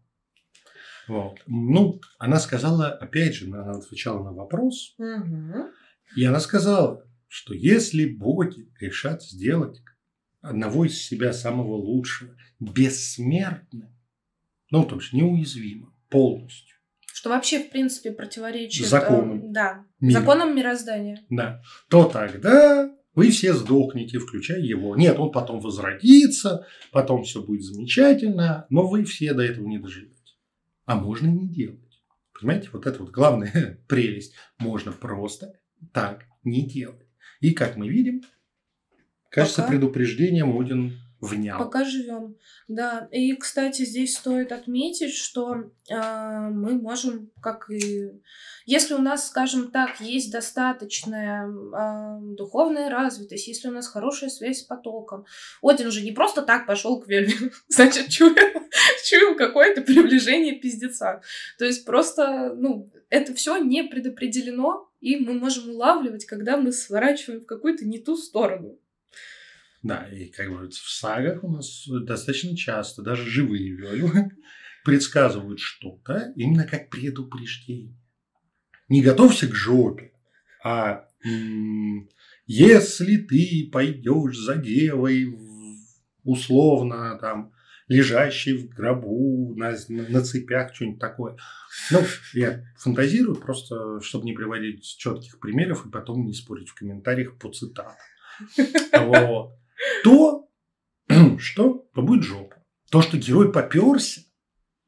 Вот. 1.06 1.38
Ну, 1.46 2.00
она 2.18 2.38
сказала, 2.38 2.88
опять 2.88 3.34
же, 3.34 3.46
она 3.48 3.72
отвечала 3.72 4.24
на 4.24 4.32
вопрос, 4.32 4.94
угу. 4.96 5.68
и 6.16 6.24
она 6.24 6.40
сказала, 6.40 7.06
что 7.28 7.52
если 7.52 8.06
боги 8.06 8.72
решат 8.80 9.22
сделать 9.22 9.82
одного 10.42 10.84
из 10.84 11.02
себя 11.02 11.32
самого 11.32 11.74
лучшего, 11.76 12.36
бессмертным, 12.60 13.88
ну, 14.70 14.84
то 14.84 14.96
есть 14.96 15.12
неуязвимым 15.12 15.94
полностью. 16.08 16.76
Что 17.06 17.30
вообще, 17.30 17.60
в 17.60 17.70
принципе, 17.70 18.10
противоречит... 18.10 18.86
Законам. 18.86 19.38
Э, 19.38 19.52
да, 19.52 19.86
мира. 20.00 20.20
законам 20.20 20.56
мироздания. 20.56 21.24
Да. 21.30 21.62
То 21.88 22.04
тогда 22.04 22.90
вы 23.14 23.30
все 23.30 23.54
сдохнете, 23.54 24.18
включая 24.18 24.60
его. 24.60 24.96
Нет, 24.96 25.18
он 25.18 25.30
потом 25.30 25.60
возродится, 25.60 26.66
потом 26.90 27.22
все 27.22 27.42
будет 27.42 27.62
замечательно, 27.62 28.66
но 28.70 28.88
вы 28.88 29.04
все 29.04 29.34
до 29.34 29.42
этого 29.42 29.66
не 29.66 29.78
доживете. 29.78 30.16
а 30.84 30.96
можно 30.96 31.28
не 31.28 31.48
делать. 31.48 31.78
Понимаете, 32.32 32.70
вот 32.72 32.86
это 32.86 32.98
вот 32.98 33.10
главная 33.10 33.78
прелесть. 33.88 34.34
Можно 34.58 34.90
просто 34.90 35.52
так 35.92 36.24
не 36.42 36.66
делать. 36.66 37.06
И 37.40 37.52
как 37.52 37.76
мы 37.76 37.88
видим, 37.88 38.22
кажется, 39.32 39.62
Пока- 39.62 39.72
предупреждением 39.72 40.58
Один 40.58 40.98
внял. 41.22 41.58
Пока 41.58 41.84
живем. 41.84 42.36
Да. 42.66 43.08
И, 43.12 43.34
кстати, 43.36 43.84
здесь 43.84 44.16
стоит 44.16 44.50
отметить, 44.50 45.14
что 45.14 45.70
а, 45.90 46.50
мы 46.50 46.74
можем, 46.74 47.30
как 47.40 47.70
и. 47.70 48.10
Если 48.66 48.94
у 48.94 48.98
нас, 48.98 49.28
скажем 49.28 49.70
так, 49.70 50.00
есть 50.00 50.32
достаточная 50.32 51.46
а, 51.74 52.18
духовная 52.20 52.90
развитость, 52.90 53.46
если 53.46 53.68
у 53.68 53.72
нас 53.72 53.86
хорошая 53.86 54.30
связь 54.30 54.60
с 54.60 54.64
потоком. 54.64 55.24
Один 55.62 55.92
же 55.92 56.02
не 56.02 56.12
просто 56.12 56.42
так 56.42 56.66
пошел 56.66 57.00
к 57.00 57.06
Вельме, 57.06 57.52
значит, 57.68 58.08
чуял, 58.08 58.34
чуял 59.04 59.36
какое-то 59.36 59.82
приближение 59.82 60.56
пиздеца. 60.56 61.22
То 61.56 61.64
есть 61.64 61.84
просто, 61.84 62.52
ну, 62.56 62.90
это 63.10 63.32
все 63.34 63.58
не 63.58 63.84
предопределено, 63.84 64.88
и 65.00 65.16
мы 65.16 65.34
можем 65.34 65.70
улавливать, 65.70 66.24
когда 66.26 66.56
мы 66.56 66.72
сворачиваем 66.72 67.42
в 67.42 67.46
какую-то 67.46 67.84
не 67.84 67.98
ту 67.98 68.16
сторону. 68.16 68.78
Да, 69.82 70.06
и 70.08 70.26
как 70.26 70.50
бы 70.50 70.68
в 70.68 70.74
сагах 70.74 71.42
у 71.42 71.50
нас 71.50 71.84
достаточно 71.88 72.56
часто 72.56 73.02
даже 73.02 73.28
живые 73.28 73.72
вёлю 73.72 74.10
предсказывают 74.84 75.58
что-то 75.58 76.32
именно 76.36 76.64
как 76.64 76.88
предупреждение. 76.88 77.96
Не 78.88 79.02
готовься 79.02 79.48
к 79.48 79.54
жопе, 79.54 80.12
а 80.62 81.08
если 82.46 83.16
ты 83.16 83.68
пойдешь 83.72 84.38
за 84.38 84.56
девой 84.56 85.36
условно 86.24 87.18
там 87.20 87.52
лежащей 87.88 88.56
в 88.56 88.68
гробу 88.68 89.54
на, 89.56 89.74
на 89.88 90.22
цепях, 90.22 90.74
что-нибудь 90.74 91.00
такое. 91.00 91.36
Ну, 91.90 92.00
я 92.32 92.64
фантазирую 92.78 93.36
просто, 93.36 94.00
чтобы 94.00 94.24
не 94.24 94.32
приводить 94.32 94.84
четких 94.84 95.38
примеров 95.40 95.86
и 95.86 95.90
потом 95.90 96.24
не 96.24 96.32
спорить 96.32 96.68
в 96.68 96.74
комментариях 96.74 97.36
по 97.38 97.50
цитатам. 97.50 97.96
Вот. 98.92 99.58
То, 100.04 100.48
что, 101.38 101.88
то 101.94 102.02
будет 102.02 102.24
жопа. 102.24 102.56
То, 102.90 103.02
что 103.02 103.16
герой 103.16 103.52
поперся, 103.52 104.22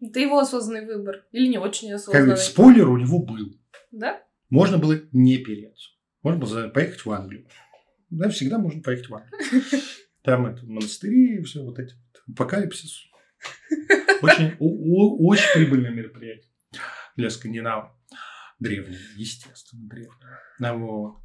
Это 0.01 0.21
его 0.21 0.39
осознанный 0.39 0.87
выбор. 0.87 1.25
Или 1.33 1.49
не 1.49 1.59
очень 1.59 1.89
как 1.89 1.97
осознанный. 1.97 2.31
бы 2.31 2.37
спойлер 2.37 2.89
у 2.89 2.97
него 2.97 3.19
был. 3.21 3.59
Да? 3.91 4.23
Можно 4.51 4.79
было 4.79 5.01
не 5.13 5.39
переться. 5.39 5.91
Можно 6.23 6.41
было 6.41 6.69
поехать 6.69 7.05
в 7.05 7.11
Англию. 7.11 7.47
Да, 8.11 8.29
всегда 8.29 8.59
можно 8.59 8.83
поехать 8.83 9.09
в 9.09 9.15
Англию. 9.15 9.41
Там 10.23 10.47
это 10.47 10.65
монастыри 10.67 11.39
и 11.39 11.43
все 11.43 11.63
вот 11.63 11.79
эти. 11.79 11.95
Апокалипсис. 12.29 13.05
Очень, 14.23 14.57
очень 14.59 15.53
прибыльное 15.55 15.91
мероприятие 15.91 16.51
для 17.17 17.31
скандинавов. 17.31 17.93
Древнего, 18.59 18.99
естественно, 19.17 19.87
древнего. 19.89 20.41
А 20.61 20.75
вот. 20.75 21.17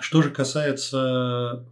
Что 0.00 0.22
же 0.22 0.30
касается 0.30 1.66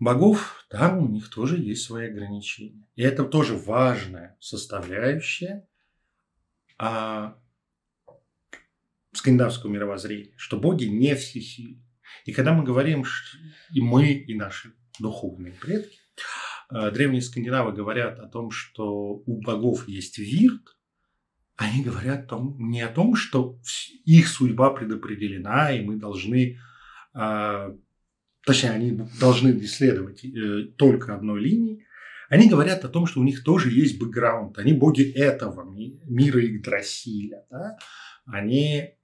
богов, 0.00 0.66
там 0.68 0.98
у 0.98 1.08
них 1.08 1.30
тоже 1.30 1.58
есть 1.58 1.84
свои 1.84 2.08
ограничения. 2.08 2.88
И 2.96 3.02
это 3.02 3.24
тоже 3.24 3.54
важная 3.54 4.36
составляющая 4.40 5.68
а, 6.78 7.38
скандинавского 9.12 9.70
мировоззрения, 9.70 10.32
что 10.36 10.58
боги 10.58 10.86
не 10.86 11.14
всесильны. 11.14 11.84
И 12.24 12.32
когда 12.32 12.52
мы 12.52 12.64
говорим, 12.64 13.04
ш- 13.04 13.38
и 13.72 13.80
мы, 13.80 14.12
и 14.12 14.34
наши 14.34 14.74
духовные 14.98 15.52
предки, 15.52 15.98
а, 16.68 16.90
древние 16.90 17.22
скандинавы 17.22 17.72
говорят 17.72 18.18
о 18.18 18.26
том, 18.26 18.50
что 18.50 19.22
у 19.26 19.40
богов 19.42 19.86
есть 19.86 20.18
вирт, 20.18 20.76
они 21.56 21.84
говорят 21.84 22.26
том, 22.26 22.56
не 22.58 22.80
о 22.80 22.88
том, 22.88 23.14
что 23.14 23.58
их 24.06 24.28
судьба 24.28 24.70
предопределена, 24.70 25.72
и 25.72 25.82
мы 25.82 25.96
должны, 25.96 26.58
а, 27.12 27.76
точнее, 28.46 28.70
они 28.70 29.00
должны 29.20 29.50
исследовать 29.60 30.24
э, 30.24 30.64
только 30.76 31.14
одной 31.14 31.40
линии. 31.40 31.86
Они 32.28 32.48
говорят 32.48 32.84
о 32.84 32.88
том, 32.88 33.06
что 33.06 33.20
у 33.20 33.24
них 33.24 33.42
тоже 33.42 33.70
есть 33.70 33.98
бэкграунд. 33.98 34.58
Они 34.58 34.72
боги 34.72 35.02
этого 35.02 35.64
ми- 35.68 36.00
мира 36.04 36.40
Игдрасиля. 36.44 37.44
Да? 37.50 37.76
Они 38.26 38.94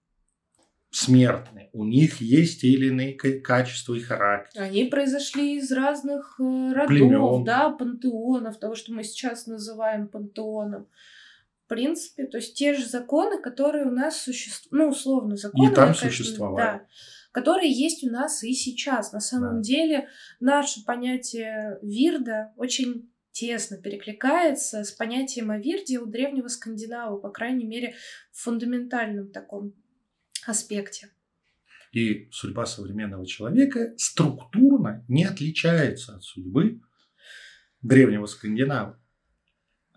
смертны. 0.90 1.68
У 1.72 1.84
них 1.84 2.20
есть 2.20 2.60
те 2.62 2.68
или 2.68 2.86
иные 2.86 3.14
ка- 3.14 3.40
качества 3.40 3.94
и 3.94 4.00
характер. 4.00 4.62
Они 4.62 4.84
произошли 4.84 5.56
из 5.58 5.70
разных 5.72 6.36
э, 6.38 6.42
родов, 6.72 6.88
Племён. 6.88 7.44
да, 7.44 7.70
пантеонов, 7.70 8.58
того, 8.58 8.74
что 8.74 8.92
мы 8.92 9.04
сейчас 9.04 9.46
называем 9.46 10.08
пантеоном. 10.08 10.86
В 11.64 11.68
принципе, 11.68 12.26
то 12.26 12.36
есть 12.38 12.54
те 12.56 12.74
же 12.74 12.86
законы, 12.86 13.42
которые 13.42 13.86
у 13.86 13.90
нас 13.90 14.22
существуют, 14.22 14.72
ну, 14.84 14.90
условно, 14.90 15.36
законы. 15.36 15.74
там 15.74 15.88
я, 15.88 15.94
конечно, 15.94 16.08
существовали. 16.10 16.64
Да, 16.64 16.86
которые 17.36 17.70
есть 17.70 18.02
у 18.02 18.10
нас 18.10 18.42
и 18.42 18.54
сейчас. 18.54 19.12
На 19.12 19.20
самом 19.20 19.56
Да. 19.56 19.60
деле 19.60 20.08
наше 20.40 20.82
понятие 20.86 21.78
вирда 21.82 22.54
очень 22.56 23.12
тесно 23.30 23.76
перекликается 23.76 24.84
с 24.84 24.90
понятием 24.90 25.50
о 25.50 25.58
вирде 25.58 25.98
у 25.98 26.06
древнего 26.06 26.48
скандинава, 26.48 27.18
по 27.18 27.28
крайней 27.28 27.66
мере, 27.66 27.94
в 28.32 28.40
фундаментальном 28.42 29.32
таком 29.32 29.74
аспекте. 30.46 31.10
И 31.92 32.30
судьба 32.32 32.64
современного 32.64 33.26
человека 33.26 33.92
структурно 33.98 35.04
не 35.06 35.24
отличается 35.26 36.14
от 36.16 36.22
судьбы 36.22 36.80
древнего 37.82 38.24
скандинава. 38.24 38.98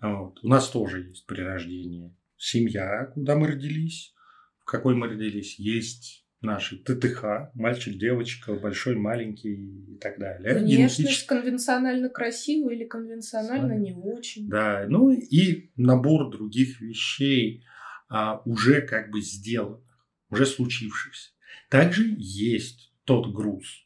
Вот. 0.02 0.44
У 0.44 0.48
нас 0.50 0.68
тоже 0.68 1.08
есть 1.08 1.26
при 1.26 1.40
рождении 1.40 2.14
семья, 2.36 3.06
куда 3.14 3.38
мы 3.38 3.48
родились, 3.48 4.14
в 4.60 4.66
какой 4.66 4.94
мы 4.94 5.08
родились, 5.08 5.58
есть 5.58 6.26
наши 6.42 6.78
ТТХ, 6.78 7.52
мальчик, 7.54 7.98
девочка, 7.98 8.54
большой, 8.56 8.96
маленький 8.96 9.94
и 9.94 9.98
так 9.98 10.18
далее. 10.20 10.56
Внешность 10.60 11.00
Генетически- 11.00 11.28
конвенционально 11.28 12.10
красивая 12.10 12.76
или 12.76 12.86
конвенционально 12.86 13.74
не 13.74 13.94
очень. 13.94 14.50
Да, 14.50 14.86
ну 14.88 15.12
и 15.12 15.72
набор 15.76 16.32
других 16.32 16.80
вещей 16.82 17.64
а, 18.10 18.42
уже 18.46 18.82
как 18.82 19.12
бы 19.12 19.22
сделанных, 19.22 19.84
уже 20.30 20.46
случившихся. 20.46 21.32
Также 21.70 22.16
есть 22.18 22.94
тот 23.04 23.34
груз, 23.34 23.86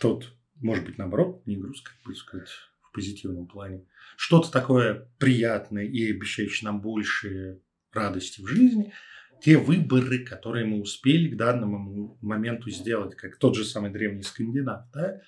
тот, 0.00 0.32
может 0.56 0.84
быть, 0.84 0.98
наоборот, 0.98 1.46
не 1.46 1.56
груз, 1.56 1.82
как 1.82 1.94
бы 2.04 2.14
сказать, 2.14 2.48
в 2.80 2.92
позитивном 2.92 3.46
плане, 3.46 3.84
что-то 4.16 4.50
такое 4.50 5.08
приятное 5.18 5.84
и 5.84 6.10
обещающее 6.10 6.68
нам 6.68 6.80
больше 6.80 7.60
радости 7.92 8.40
в 8.40 8.46
жизни, 8.46 8.92
те 9.40 9.56
выборы, 9.56 10.24
которые 10.24 10.64
мы 10.64 10.80
успели 10.80 11.28
к 11.28 11.36
данному 11.36 12.18
моменту 12.20 12.70
сделать, 12.70 13.14
как 13.14 13.36
тот 13.38 13.56
же 13.56 13.64
самый 13.64 13.90
древний 13.90 14.22
скандинав, 14.22 14.82
да, 14.92 15.20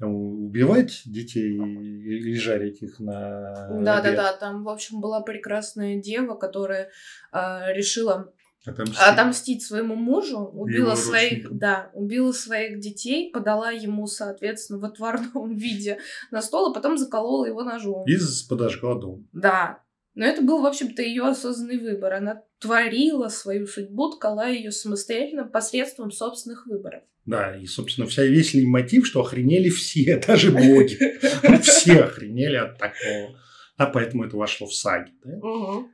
убивать 0.00 1.02
детей 1.04 1.54
или 1.54 2.34
жарить 2.34 2.82
их 2.82 2.98
на 2.98 3.68
Да, 3.70 4.00
да, 4.00 4.08
обед. 4.08 4.16
да. 4.16 4.32
Там, 4.36 4.64
в 4.64 4.68
общем, 4.68 5.00
была 5.00 5.20
прекрасная 5.20 6.00
дева, 6.00 6.34
которая 6.34 6.90
а, 7.30 7.72
решила 7.72 8.32
Отомстить. 8.64 8.98
отомстить 9.00 9.62
своему 9.64 9.94
мужу, 9.94 10.38
убила 10.38 10.88
Его 10.92 10.96
своих, 10.96 11.52
да, 11.56 11.90
убила 11.94 12.32
своих 12.32 12.80
детей, 12.80 13.30
подала 13.32 13.70
ему, 13.70 14.06
соответственно, 14.06 14.78
в 14.80 14.84
отварном 14.84 15.56
виде 15.56 15.98
на 16.30 16.42
стол, 16.42 16.70
а 16.70 16.74
потом 16.74 16.96
заколола 16.98 17.44
его 17.46 17.62
ножом. 17.62 18.04
И 18.06 18.16
подожгла 18.48 18.94
дом. 18.98 19.28
Да. 19.32 19.82
Но 20.14 20.26
это 20.26 20.42
был, 20.42 20.60
в 20.60 20.66
общем-то, 20.66 21.02
ее 21.02 21.24
осознанный 21.24 21.78
выбор. 21.78 22.12
Она 22.14 22.42
творила 22.58 23.28
свою 23.28 23.66
судьбу, 23.66 24.10
ткала 24.10 24.48
ее 24.48 24.70
самостоятельно 24.70 25.44
посредством 25.44 26.10
собственных 26.10 26.66
выборов. 26.66 27.02
Да, 27.24 27.56
и, 27.56 27.66
собственно, 27.66 28.06
вся 28.06 28.24
весь 28.24 28.54
мотив, 28.54 29.06
что 29.06 29.20
охренели 29.20 29.68
все, 29.70 30.18
даже 30.26 30.50
боги. 30.50 30.98
Все 31.62 32.00
охренели 32.02 32.56
от 32.56 32.78
такого. 32.78 33.38
А 33.78 33.86
поэтому 33.86 34.24
это 34.24 34.36
вошло 34.36 34.66
в 34.66 34.74
саги. 34.74 35.12
да? 35.24 35.38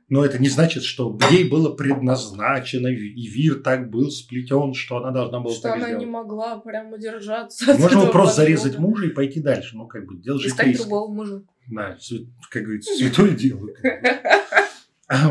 Но 0.09 0.25
это 0.25 0.37
не 0.37 0.49
значит, 0.49 0.83
что 0.83 1.17
ей 1.31 1.49
было 1.49 1.73
предназначено, 1.73 2.87
и 2.87 3.27
Вир 3.27 3.61
так 3.63 3.89
был 3.89 4.11
сплетен, 4.11 4.73
что 4.73 4.97
она 4.97 5.11
должна 5.11 5.39
была 5.39 5.55
Что 5.55 5.73
она 5.73 5.85
сделать. 5.85 5.99
не 6.05 6.11
могла 6.11 6.57
прям 6.59 6.91
удержаться. 6.93 7.65
Можно 7.67 7.87
просто 7.87 8.05
подвоха. 8.07 8.33
зарезать 8.33 8.77
мужа 8.79 9.05
и 9.05 9.09
пойти 9.09 9.39
дальше. 9.39 9.77
Ну, 9.77 9.87
как 9.87 10.05
бы, 10.05 10.17
дело 10.17 10.39
И 10.39 10.49
стать 10.49 10.77
другого 10.77 11.11
мужа. 11.11 11.43
Свя- 11.99 12.25
как 12.49 12.63
говорится, 12.63 12.93
святое 12.95 13.31
дело. 13.31 13.69
А. 15.11 15.27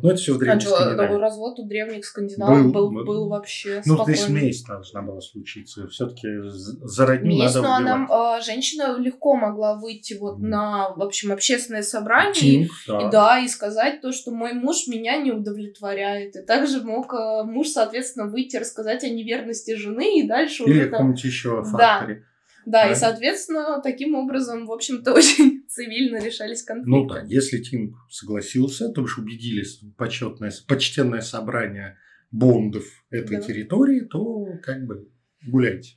Ну, 0.00 0.08
это 0.08 0.14
все 0.14 0.32
в 0.34 0.36
А 0.36 0.38
древней 0.38 0.60
что, 0.60 1.18
развод 1.18 1.58
у 1.58 1.66
древних 1.66 2.04
скандинавов 2.04 2.72
Был, 2.72 3.28
вообще 3.28 3.82
Ну, 3.84 4.00
здесь 4.04 4.20
спокойно. 4.20 4.44
месть 4.44 4.66
должна 4.66 5.02
была 5.02 5.20
случиться. 5.20 5.88
Все-таки 5.88 6.28
за 6.42 7.06
родню 7.06 7.30
Месть, 7.30 7.56
надо 7.56 7.68
но 7.68 7.76
убивать. 7.76 7.92
она, 7.92 8.06
а, 8.36 8.40
женщина 8.40 8.96
легко 8.98 9.34
могла 9.34 9.74
выйти 9.74 10.14
вот 10.14 10.38
на, 10.38 10.90
в 10.94 11.02
общем, 11.02 11.32
общественное 11.32 11.82
собрание 11.82 12.68
да. 12.86 13.40
и 13.40 13.48
сказать 13.48 14.00
то, 14.02 14.12
что 14.12 14.30
мой 14.30 14.52
муж 14.52 14.86
меня 14.86 15.16
не 15.16 15.32
удовлетворяет. 15.32 16.36
И 16.36 16.42
также 16.42 16.80
мог 16.82 17.12
а, 17.12 17.42
муж, 17.42 17.68
соответственно, 17.68 18.28
выйти, 18.28 18.56
рассказать 18.56 19.02
о 19.02 19.08
неверности 19.08 19.74
жены 19.74 20.20
и 20.20 20.28
дальше 20.28 20.62
Или 20.62 20.70
уже 20.72 20.82
там... 20.82 20.90
каком-нибудь 20.90 21.24
еще 21.24 21.64
факторе. 21.64 22.24
Да, 22.66 22.84
Да. 22.86 22.92
и, 22.92 22.94
соответственно, 22.94 23.80
таким 23.82 24.14
образом, 24.14 24.66
в 24.66 24.72
общем-то, 24.72 25.12
очень 25.14 25.64
цивильно 25.68 26.22
решались 26.24 26.62
конфликты. 26.62 26.90
Ну 26.90 27.06
да, 27.06 27.22
если 27.26 27.58
Тинг 27.58 27.96
согласился, 28.10 28.88
то 28.90 29.02
уж 29.02 29.18
убедились 29.18 29.80
почетное, 29.96 30.52
почтенное 30.68 31.20
собрание 31.20 31.96
бондов 32.30 32.84
этой 33.10 33.36
Да. 33.38 33.42
территории, 33.42 34.00
то 34.00 34.46
как 34.62 34.86
бы 34.86 35.08
гуляйте. 35.46 35.96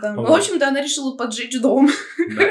Да. 0.00 0.14
Ну, 0.14 0.22
Вот. 0.22 0.30
в 0.30 0.32
общем-то, 0.34 0.68
она 0.68 0.80
решила 0.82 1.16
поджечь 1.16 1.60
дом. 1.60 1.88
Да. 2.36 2.50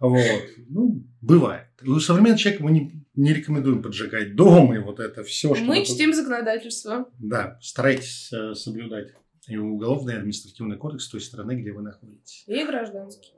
Вот. 0.00 0.42
Ну, 0.68 1.04
бывает. 1.20 1.66
У 1.84 1.98
современного 2.00 2.38
человека 2.38 2.62
мы 2.64 2.70
не, 2.70 3.04
не 3.14 3.32
рекомендуем 3.32 3.82
поджигать 3.82 4.36
дом 4.36 4.72
и 4.74 4.78
вот 4.78 5.00
это 5.00 5.22
все, 5.24 5.54
что... 5.54 5.64
Мы 5.64 5.84
чтим 5.84 6.12
законодательство. 6.14 7.08
Да, 7.18 7.58
старайтесь 7.60 8.32
э, 8.32 8.54
соблюдать 8.54 9.12
и 9.48 9.56
уголовный, 9.56 10.14
и 10.14 10.16
административный 10.16 10.76
кодекс 10.76 11.08
той 11.08 11.20
страны, 11.20 11.60
где 11.60 11.72
вы 11.72 11.82
находитесь. 11.82 12.44
И 12.46 12.64
гражданский. 12.64 13.32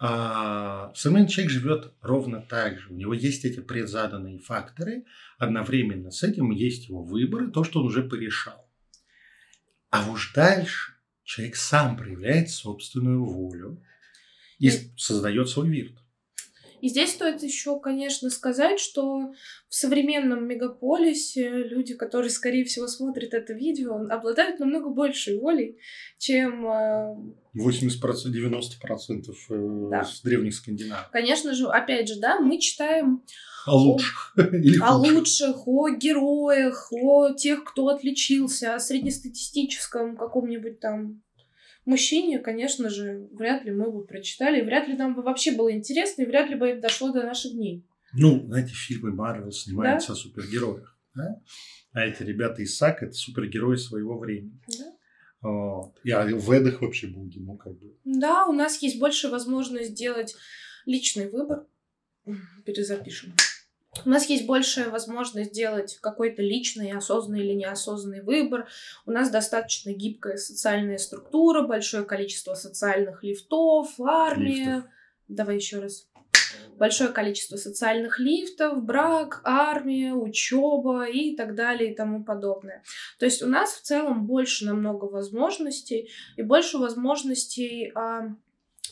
А, 0.00 0.92
современный 0.94 1.28
человек 1.28 1.50
живет 1.50 1.92
ровно 2.00 2.40
так 2.40 2.78
же. 2.78 2.90
У 2.90 2.94
него 2.94 3.14
есть 3.14 3.44
эти 3.44 3.58
предзаданные 3.60 4.38
факторы. 4.38 5.04
Одновременно 5.38 6.10
с 6.12 6.22
этим 6.22 6.50
есть 6.52 6.88
его 6.88 7.02
выборы, 7.02 7.50
то, 7.50 7.64
что 7.64 7.80
он 7.80 7.86
уже 7.86 8.02
порешал. 8.04 8.68
А 9.90 10.08
уж 10.08 10.32
дальше 10.34 10.92
человек 11.24 11.56
сам 11.56 11.96
проявляет 11.96 12.50
собственную 12.50 13.24
волю 13.24 13.82
и 14.58 14.68
И- 14.68 14.92
создает 14.96 15.48
свой 15.48 15.68
вирт. 15.68 15.98
И 16.80 16.88
здесь 16.88 17.12
стоит 17.12 17.42
еще, 17.42 17.78
конечно, 17.80 18.30
сказать, 18.30 18.78
что 18.80 19.32
в 19.68 19.74
современном 19.74 20.46
мегаполисе 20.46 21.48
люди, 21.64 21.94
которые, 21.94 22.30
скорее 22.30 22.64
всего, 22.64 22.86
смотрят 22.86 23.34
это 23.34 23.52
видео, 23.52 23.96
обладают 24.08 24.60
намного 24.60 24.88
большей 24.90 25.38
волей, 25.38 25.78
чем, 26.18 26.66
э, 26.66 27.16
80%, 27.54 28.30
90% 28.32 29.36
э, 29.50 29.88
Да. 29.90 30.04
с 30.04 30.22
древних 30.22 30.54
скандинавов. 30.54 31.10
конечно 31.10 31.52
же, 31.54 31.66
опять 31.66 32.08
же, 32.08 32.20
да, 32.20 32.38
мы 32.40 32.58
читаем 32.58 33.22
А 33.66 33.74
лучших. 33.76 34.32
О 34.36 34.42
худших. 34.98 35.14
лучших, 35.14 35.68
о 35.68 35.88
героях, 35.90 36.92
о 36.92 37.32
тех, 37.34 37.64
кто 37.64 37.88
отличился, 37.88 38.74
о 38.74 38.78
среднестатистическом 38.80 40.16
каком-нибудь 40.16 40.80
там 40.80 41.22
мужчине, 41.84 42.38
конечно 42.38 42.90
же, 42.90 43.28
вряд 43.32 43.64
ли 43.64 43.70
мы 43.70 43.90
бы 43.90 44.04
прочитали, 44.04 44.62
вряд 44.62 44.88
ли 44.88 44.94
нам 44.94 45.14
бы 45.14 45.22
вообще 45.22 45.52
было 45.52 45.72
интересно, 45.72 46.22
и 46.22 46.26
вряд 46.26 46.50
ли 46.50 46.56
бы 46.56 46.66
это 46.66 46.80
дошло 46.82 47.12
до 47.12 47.22
наших 47.22 47.52
дней. 47.52 47.84
Ну, 48.12 48.46
знаете, 48.46 48.72
фильмы 48.72 49.12
Марвел 49.12 49.50
снимаются 49.50 50.12
о 50.12 50.16
супергероях. 50.16 50.98
да? 51.14 51.40
А 51.92 52.04
эти 52.04 52.22
ребята 52.22 52.62
из 52.62 52.76
САК 52.76 53.02
это 53.02 53.12
супергерои 53.12 53.76
своего 53.76 54.18
времени. 54.18 54.60
Да? 54.78 54.92
Вот. 55.40 55.94
И 56.04 56.10
а 56.10 56.26
в 56.26 56.50
Эдах 56.50 56.82
вообще 56.82 57.06
буги, 57.06 57.38
ну 57.38 57.56
как 57.56 57.78
бы. 57.78 57.96
Да, 58.04 58.46
у 58.46 58.52
нас 58.52 58.82
есть 58.82 58.98
больше 58.98 59.28
возможность 59.28 59.90
сделать 59.90 60.34
личный 60.84 61.28
выбор. 61.30 61.66
Перезапишем. 62.64 63.32
У 64.04 64.08
нас 64.08 64.28
есть 64.28 64.46
большая 64.46 64.90
возможность 64.90 65.50
сделать 65.50 65.98
какой-то 66.00 66.42
личный, 66.42 66.92
осознанный 66.92 67.44
или 67.44 67.54
неосознанный 67.54 68.22
выбор. 68.22 68.68
У 69.06 69.10
нас 69.10 69.30
достаточно 69.30 69.92
гибкая 69.92 70.36
социальная 70.36 70.98
структура, 70.98 71.62
большое 71.62 72.04
количество 72.04 72.54
социальных 72.54 73.22
лифтов, 73.22 73.98
армия. 74.00 74.76
Лифтов. 74.76 74.90
Давай 75.28 75.56
еще 75.56 75.80
раз. 75.80 76.08
Большое 76.76 77.10
количество 77.10 77.56
социальных 77.56 78.20
лифтов, 78.20 78.82
брак, 78.82 79.40
армия, 79.44 80.14
учеба 80.14 81.04
и 81.04 81.36
так 81.36 81.54
далее 81.54 81.92
и 81.92 81.94
тому 81.94 82.24
подобное. 82.24 82.82
То 83.18 83.26
есть 83.26 83.42
у 83.42 83.46
нас 83.46 83.72
в 83.72 83.82
целом 83.82 84.26
больше 84.26 84.64
намного 84.64 85.06
возможностей 85.06 86.10
и 86.36 86.42
больше 86.42 86.78
возможностей 86.78 87.90
а, 87.94 88.34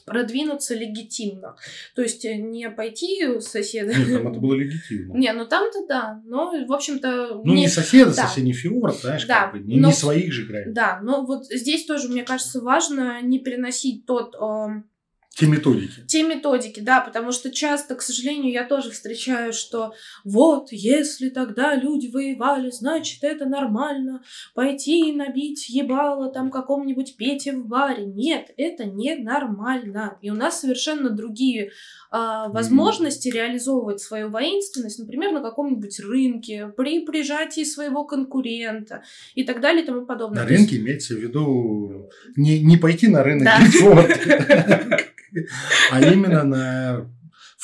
продвинуться 0.06 0.74
легитимно. 0.74 1.56
То 1.94 2.02
есть 2.02 2.24
э, 2.24 2.36
не 2.36 2.70
пойти 2.70 3.40
соседа... 3.40 3.92
Нет, 3.92 4.12
там 4.12 4.28
это 4.28 4.40
было 4.40 4.54
легитимно. 4.54 5.12
Не, 5.12 5.32
ну 5.32 5.44
там-то 5.44 5.86
да. 5.86 6.22
Но, 6.24 6.50
в 6.50 6.72
общем-то... 6.72 7.42
Ну, 7.44 7.52
не, 7.52 7.62
не- 7.62 7.68
соседа, 7.68 8.14
да. 8.14 8.26
соседний 8.28 8.52
фиорд, 8.54 8.96
знаешь, 9.00 9.26
Да, 9.26 9.42
как 9.42 9.52
бы, 9.52 9.58
не, 9.58 9.80
но- 9.80 9.88
не 9.88 9.92
своих 9.94 10.32
же 10.32 10.44
играет. 10.44 10.72
Да, 10.72 11.00
но 11.02 11.26
вот 11.26 11.46
здесь 11.46 11.84
тоже, 11.84 12.08
мне 12.08 12.22
кажется, 12.22 12.60
важно 12.60 13.20
не 13.20 13.40
переносить 13.40 14.06
тот... 14.06 14.36
ам, 14.40 14.88
Те 15.36 15.46
методики. 15.46 16.00
те 16.06 16.22
методики, 16.22 16.80
да, 16.80 17.02
потому 17.02 17.30
что 17.30 17.50
часто, 17.50 17.94
к 17.94 18.00
сожалению, 18.00 18.50
я 18.52 18.64
тоже 18.64 18.90
встречаю, 18.90 19.52
что 19.52 19.92
вот, 20.24 20.72
если 20.72 21.28
тогда 21.28 21.74
люди 21.74 22.06
воевали, 22.06 22.70
значит, 22.70 23.22
это 23.22 23.44
нормально, 23.44 24.22
пойти 24.54 25.10
и 25.10 25.12
набить 25.12 25.68
ебало 25.68 26.32
там 26.32 26.50
какому-нибудь 26.50 27.16
Пете 27.16 27.52
в 27.52 27.66
баре. 27.66 28.06
Нет, 28.06 28.50
это 28.56 28.86
не 28.86 29.14
нормально. 29.16 30.16
И 30.22 30.30
у 30.30 30.34
нас 30.34 30.62
совершенно 30.62 31.10
другие 31.10 31.72
а, 32.10 32.48
возможности 32.48 33.28
реализовывать 33.28 34.00
свою 34.00 34.28
воинственность, 34.28 34.98
например, 34.98 35.32
на 35.32 35.42
каком-нибудь 35.42 36.00
рынке, 36.00 36.72
при 36.76 37.04
прижатии 37.04 37.64
своего 37.64 38.04
конкурента 38.04 39.02
и 39.34 39.44
так 39.44 39.60
далее 39.60 39.82
и 39.82 39.86
тому 39.86 40.06
подобное. 40.06 40.42
На 40.42 40.48
рынке 40.48 40.76
имеется 40.76 41.14
в 41.14 41.18
виду 41.18 42.10
не, 42.36 42.60
не 42.60 42.76
пойти 42.76 43.08
на 43.08 43.22
рынок 43.22 43.44
Да. 43.44 43.58
А 45.90 46.00
именно 46.00 46.44
на, 46.44 47.10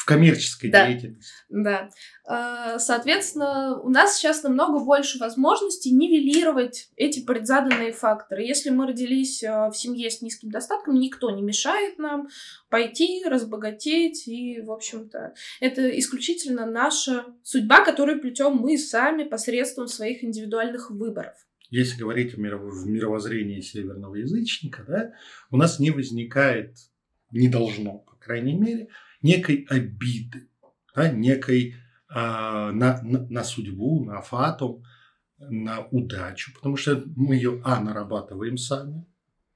в 0.03 0.05
коммерческой 0.05 0.69
Да. 0.69 0.89
деятельности. 0.89 1.33
Да. 1.49 1.89
Э, 2.29 2.81
Соответственно, 2.81 3.79
у 3.81 3.89
нас 3.89 4.17
сейчас 4.17 4.43
намного 4.43 4.85
больше 4.85 5.19
возможностей 5.21 5.93
нивелировать 5.93 6.89
эти 6.97 7.25
предзаданные 7.25 7.93
факторы. 7.93 8.43
Если 8.43 8.71
мы 8.71 8.89
родились 8.89 9.45
э, 9.45 9.69
в 9.71 9.75
семье 9.75 10.11
с 10.11 10.21
низким 10.21 10.51
достатком, 10.51 10.95
никто 10.99 11.31
не 11.31 11.41
мешает 11.41 12.01
нам 12.01 12.27
пойти, 12.69 13.23
разбогатеть. 13.25 14.27
И, 14.27 14.61
в 14.61 14.73
общем-то, 14.73 15.35
это 15.61 15.97
исключительно 15.97 16.67
наша 16.67 17.25
судьба, 17.45 17.85
которую 17.85 18.21
плетем 18.21 18.55
мы 18.55 18.79
сами 18.79 19.23
посредством 19.23 19.87
своих 19.87 20.25
индивидуальных 20.25 20.91
выборов. 20.91 21.35
Если 21.71 22.01
говорить 22.01 22.35
в 22.35 22.39
мировоззрении 22.41 23.61
северного 23.61 24.17
язычника, 24.17 24.83
да, 24.83 25.13
у 25.53 25.57
нас 25.57 25.79
не 25.79 25.93
возникает, 25.93 26.75
не 27.31 27.49
должно, 27.49 27.99
по 27.99 28.17
крайней 28.17 28.55
мере, 28.55 28.89
некой 29.23 29.67
обиды, 29.69 30.49
да, 30.95 31.11
некой 31.11 31.77
а, 32.09 32.73
на, 32.73 33.01
на, 33.03 33.27
на 33.29 33.45
судьбу, 33.45 34.05
на 34.05 34.21
фатум, 34.21 34.85
на 35.39 35.87
удачу, 35.91 36.53
потому 36.55 36.77
что 36.77 37.03
мы 37.17 37.37
ее, 37.37 37.61
а, 37.65 37.81
нарабатываем 37.81 38.57
сами, 38.57 39.07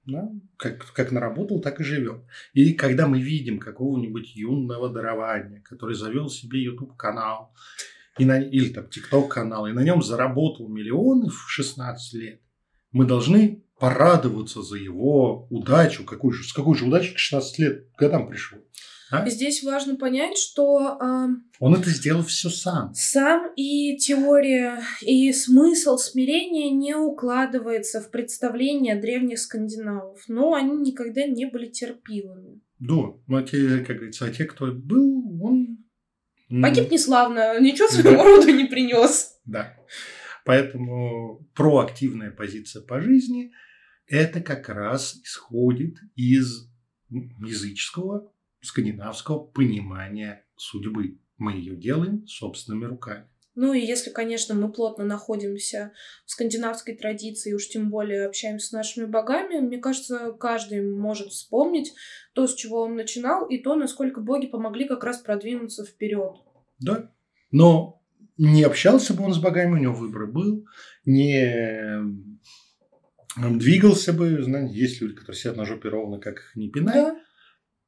да, 0.07 0.31
как, 0.57 0.93
как 0.93 1.13
наработал, 1.13 1.61
так 1.61 1.81
и 1.81 1.85
живем. 1.85 2.25
И 2.55 2.73
когда 2.75 3.07
мы 3.07 3.21
видим 3.21 3.59
какого-нибудь 3.59 4.35
юного 4.35 4.89
дарования, 4.89 5.61
который 5.63 5.95
завел 5.95 6.29
себе 6.29 6.63
YouTube-канал, 6.63 7.53
и 8.19 8.25
на, 8.25 8.41
или 8.41 8.73
там 8.73 8.89
ТикТок-канал, 8.89 9.67
и 9.67 9.73
на 9.73 9.81
нем 9.81 10.03
заработал 10.03 10.69
миллионы 10.69 11.29
в 11.29 11.51
16 11.51 12.15
лет, 12.15 12.41
мы 12.93 13.05
должны 13.05 13.63
порадоваться 13.79 14.63
за 14.63 14.77
его 14.77 15.47
удачу. 15.51 16.05
Какую 16.05 16.33
же, 16.33 16.49
с 16.49 16.53
какой 16.53 16.77
же 16.77 16.87
удачей 16.87 17.15
к 17.15 17.19
16 17.19 17.59
лет 17.59 17.87
годам 17.99 18.29
пришел? 18.29 18.59
А? 19.11 19.29
Здесь 19.29 19.63
важно 19.63 19.97
понять, 19.97 20.37
что 20.37 20.99
э, 21.01 21.27
Он 21.61 21.75
это 21.75 21.91
сделал 21.91 22.25
все 22.25 22.51
сам. 22.51 22.93
Сам 22.95 23.53
и 23.55 23.97
теория, 23.99 24.83
и 25.01 25.33
смысл 25.33 25.97
смирения 25.97 26.71
не 26.71 26.95
укладывается 26.97 28.01
в 28.01 28.11
представление 28.11 28.97
древних 28.97 29.39
скандинавов, 29.39 30.25
но 30.27 30.55
они 30.55 30.77
никогда 30.77 31.25
не 31.27 31.47
были 31.47 31.67
терпилами. 31.67 32.61
Да, 32.79 33.15
ну, 33.27 33.37
а 33.37 33.43
те, 33.43 33.79
как 33.79 33.97
говорится, 33.97 34.27
а 34.27 34.31
те, 34.31 34.45
кто 34.45 34.67
был, 34.73 35.43
он... 35.43 35.79
Погиб 36.49 36.91
неславно, 36.91 37.59
ничего 37.61 37.89
своему 37.89 38.23
роду 38.23 38.53
не 38.53 38.67
принес. 38.67 39.33
Да. 39.45 39.77
Поэтому 40.45 41.45
проактивная 41.55 42.31
позиция 42.31 42.83
по 42.83 43.01
жизни– 43.01 43.53
это 44.07 44.41
как 44.41 44.69
раз 44.69 45.17
исходит 45.25 45.97
из 46.15 46.69
языческого, 47.11 48.33
скандинавского 48.67 49.39
понимания 49.39 50.45
судьбы. 50.57 51.19
Мы 51.39 51.53
ее 51.53 51.77
делаем 51.77 52.27
собственными 52.27 52.85
руками. 52.85 53.29
Ну 53.57 53.73
и 53.73 53.81
если, 53.81 54.11
конечно, 54.11 54.55
мы 54.55 54.71
плотно 54.71 55.05
находимся 55.05 55.93
в 56.27 56.31
скандинавской 56.31 56.95
традиции, 56.95 57.55
уж 57.55 57.69
тем 57.69 57.89
более 57.89 58.27
общаемся 58.27 58.69
с 58.69 58.73
нашими 58.73 59.07
богами, 59.07 59.61
мне 59.61 59.79
кажется, 59.79 60.33
каждый 60.39 60.83
может 60.83 61.29
вспомнить 61.29 61.95
то, 62.35 62.47
с 62.47 62.55
чего 62.55 62.83
он 62.83 62.97
начинал, 62.97 63.47
и 63.47 63.57
то, 63.57 63.75
насколько 63.75 64.21
боги 64.21 64.47
помогли 64.47 64.87
как 64.87 65.05
раз 65.05 65.23
продвинуться 65.23 65.87
вперед. 65.87 66.37
Да. 66.81 67.11
Но 67.51 68.03
не 68.37 68.63
общался 68.63 69.15
бы 69.15 69.25
он 69.25 69.33
с 69.33 69.39
богами, 69.39 69.73
у 69.73 69.83
него 69.83 69.95
выбор 69.95 70.27
был, 70.27 70.67
не 71.07 71.43
м, 71.43 72.39
двигался 73.59 74.13
бы, 74.13 74.43
знаете, 74.43 74.75
есть 74.75 75.01
люди, 75.01 75.15
которые 75.15 75.37
сидят 75.41 75.57
на 75.57 75.65
жопе 75.65 75.89
ровно, 75.89 76.21
как 76.21 76.37
их 76.37 76.57
не 76.57 76.69
пинай, 76.69 76.95
Да. 76.95 77.17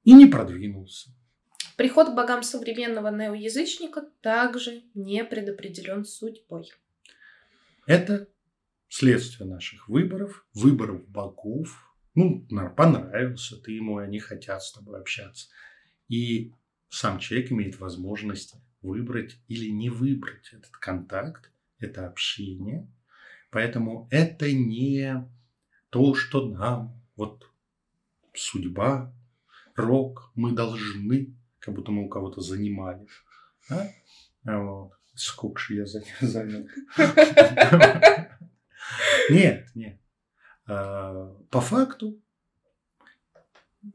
И 0.04 0.12
не 0.12 0.26
продвинулся. 0.26 1.11
Приход 1.76 2.08
к 2.08 2.14
богам 2.14 2.42
современного 2.42 3.14
неоязычника 3.14 4.02
также 4.20 4.82
не 4.94 5.24
предопределен 5.24 6.04
судьбой. 6.04 6.72
Это 7.87 8.28
следствие 8.88 9.48
наших 9.48 9.88
выборов, 9.88 10.46
выборов 10.54 11.06
богов, 11.08 11.94
Ну, 12.14 12.46
понравился 12.76 13.56
ты 13.62 13.72
ему, 13.72 14.00
и 14.00 14.04
они 14.04 14.18
хотят 14.18 14.62
с 14.62 14.72
тобой 14.72 14.98
общаться. 14.98 15.48
И 16.08 16.52
сам 16.88 17.20
человек 17.20 17.52
имеет 17.52 17.78
возможность 17.78 18.54
выбрать 18.82 19.38
или 19.46 19.68
не 19.68 19.90
выбрать 19.90 20.48
этот 20.52 20.72
контакт, 20.72 21.52
это 21.78 22.06
общение. 22.06 22.90
Поэтому 23.50 24.08
это 24.11 24.52
не 24.52 25.28
то, 25.90 26.14
что 26.14 26.48
нам 26.48 27.00
вот 27.14 27.48
судьба, 28.34 29.14
рок, 29.78 30.32
мы 30.34 30.52
должны, 30.52 31.34
как 31.58 31.74
будто 31.74 31.92
мы 31.92 32.04
у 32.04 32.08
кого-то 32.08 32.40
занимали. 32.40 33.06
Да? 33.68 33.90
Вот. 34.44 34.92
Сколько 35.14 35.60
же 35.60 35.74
я 35.74 35.86
занял? 36.20 36.66
Нет, 39.30 39.68
нет. 39.74 40.00
А, 40.66 41.34
по 41.50 41.60
факту 41.60 42.22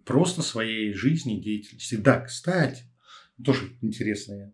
просто 0.06 0.42
своей 0.42 0.94
жизни, 0.94 1.40
деятельности. 1.40 1.96
Да, 1.96 2.22
кстати, 2.22 2.84
тоже 3.44 3.78
интересная 3.82 4.54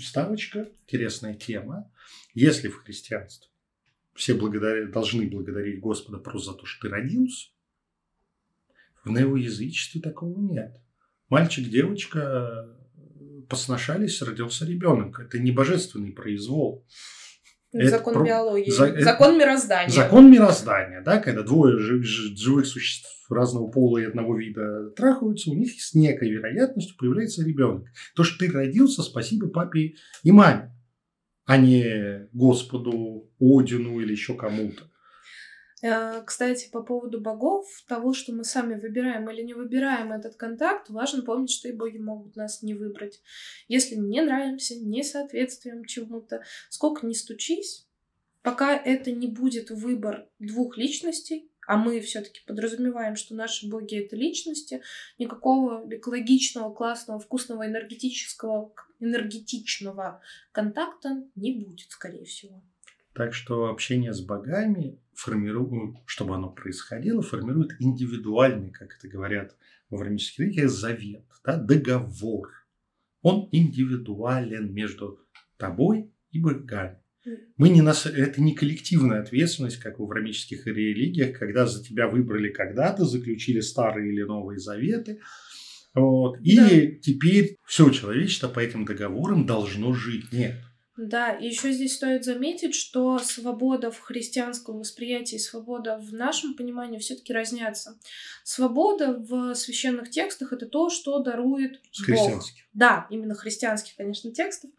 вставочка, 0.00 0.68
интересная 0.82 1.34
тема. 1.34 1.90
Если 2.34 2.68
в 2.68 2.82
христианстве 2.82 3.48
все 4.14 4.34
благодаря, 4.34 4.86
должны 4.86 5.28
благодарить 5.28 5.80
Господа 5.80 6.18
просто 6.18 6.52
за 6.52 6.58
то, 6.58 6.66
что 6.66 6.88
ты 6.88 6.94
родился, 6.94 7.50
в 9.06 9.10
неоязычестве 9.10 10.00
такого 10.00 10.38
нет. 10.38 10.76
Мальчик, 11.28 11.68
девочка 11.68 12.68
посношались, 13.48 14.20
родился 14.20 14.66
ребенок. 14.66 15.20
Это 15.20 15.38
не 15.38 15.52
божественный 15.52 16.12
произвол. 16.12 16.84
Это 17.72 17.90
закон 17.90 18.14
про... 18.14 18.24
биологии. 18.24 18.70
За... 18.70 19.00
Закон 19.00 19.38
мироздания. 19.38 19.90
Закон 19.90 20.30
мироздания, 20.30 21.02
да, 21.02 21.20
когда 21.20 21.42
двое 21.42 21.78
живых 21.78 22.66
существ 22.66 23.30
разного 23.30 23.68
пола 23.68 23.98
и 23.98 24.04
одного 24.04 24.36
вида 24.36 24.90
трахаются, 24.90 25.50
у 25.50 25.54
них 25.54 25.80
с 25.80 25.94
некой 25.94 26.30
вероятностью 26.30 26.96
появляется 26.96 27.44
ребенок. 27.44 27.86
То, 28.14 28.24
что 28.24 28.38
ты 28.38 28.52
родился, 28.52 29.02
спасибо 29.02 29.48
папе 29.48 29.94
и 30.22 30.32
маме, 30.32 30.74
а 31.44 31.58
не 31.58 32.28
Господу, 32.32 33.30
Одину 33.38 34.00
или 34.00 34.12
еще 34.12 34.34
кому-то. 34.34 34.84
Э, 35.82 36.22
кстати, 36.24 36.70
по 36.70 36.82
поводу 36.82 37.20
богов, 37.20 37.66
того, 37.86 38.14
что 38.14 38.32
мы 38.32 38.44
сами 38.44 38.80
выбираем 38.80 39.28
или 39.30 39.42
не 39.42 39.52
выбираем 39.52 40.12
этот 40.12 40.36
контакт, 40.36 40.88
важно 40.88 41.22
помнить, 41.22 41.50
что 41.50 41.68
и 41.68 41.72
боги 41.72 41.98
могут 41.98 42.34
нас 42.34 42.62
не 42.62 42.74
выбрать. 42.74 43.20
Если 43.68 43.94
не 43.94 44.22
нравимся, 44.22 44.74
не 44.76 45.02
соответствуем 45.02 45.84
чему-то, 45.84 46.42
сколько 46.70 47.06
ни 47.06 47.12
стучись, 47.12 47.86
пока 48.42 48.74
это 48.74 49.10
не 49.12 49.26
будет 49.26 49.70
выбор 49.70 50.28
двух 50.38 50.78
личностей, 50.78 51.50
а 51.66 51.76
мы 51.76 52.00
все-таки 52.00 52.40
подразумеваем, 52.46 53.16
что 53.16 53.34
наши 53.34 53.68
боги 53.68 53.96
это 53.96 54.16
личности, 54.16 54.82
никакого 55.18 55.84
экологичного, 55.90 56.72
классного, 56.72 57.18
вкусного, 57.18 57.66
энергетического, 57.66 58.72
энергетичного 59.00 60.22
контакта 60.52 61.24
не 61.34 61.52
будет, 61.52 61.90
скорее 61.90 62.24
всего. 62.24 62.62
Так 63.16 63.32
что 63.32 63.70
общение 63.70 64.12
с 64.12 64.20
богами 64.20 65.00
формирует, 65.14 65.70
ну, 65.70 66.02
чтобы 66.04 66.34
оно 66.34 66.50
происходило, 66.50 67.22
формирует 67.22 67.72
индивидуальный, 67.80 68.70
как 68.70 68.94
это 68.98 69.08
говорят 69.08 69.56
во 69.88 69.96
временных 69.96 70.38
языке, 70.38 70.68
завет, 70.68 71.24
да, 71.42 71.56
договор. 71.56 72.50
Он 73.22 73.48
индивидуален 73.52 74.70
между 74.70 75.18
тобой 75.56 76.12
и 76.30 76.38
богами. 76.38 76.98
Мы 77.56 77.70
не 77.70 77.80
нас... 77.80 78.04
Это 78.04 78.42
не 78.42 78.54
коллективная 78.54 79.22
ответственность, 79.22 79.78
как 79.78 79.98
в 79.98 80.02
аврамических 80.02 80.66
религиях, 80.66 81.38
когда 81.38 81.66
за 81.66 81.82
тебя 81.82 82.08
выбрали 82.08 82.50
когда-то, 82.50 83.06
заключили 83.06 83.60
старые 83.60 84.12
или 84.12 84.22
новые 84.24 84.58
заветы. 84.58 85.20
Вот. 85.94 86.38
И 86.42 86.56
да. 86.56 86.68
теперь 87.00 87.56
все 87.64 87.88
человечество 87.88 88.48
по 88.48 88.60
этим 88.60 88.84
договорам 88.84 89.46
должно 89.46 89.94
жить. 89.94 90.30
Нет. 90.32 90.56
Да, 90.96 91.32
и 91.32 91.46
еще 91.46 91.72
здесь 91.72 91.94
стоит 91.94 92.24
заметить, 92.24 92.74
что 92.74 93.18
свобода 93.18 93.90
в 93.90 94.00
христианском 94.00 94.78
восприятии 94.78 95.36
и 95.36 95.40
свобода 95.40 95.98
в 95.98 96.12
нашем 96.14 96.54
понимании 96.54 96.98
все-таки 96.98 97.34
разнятся. 97.34 97.98
Свобода 98.44 99.12
в 99.12 99.54
священных 99.54 100.10
текстах 100.10 100.54
это 100.54 100.66
то, 100.66 100.88
что 100.88 101.18
дарует 101.18 101.82
Бог. 102.08 102.42
Да, 102.72 103.06
именно 103.10 103.34
христианских, 103.34 103.94
конечно, 103.96 104.32
текстов. 104.32 104.70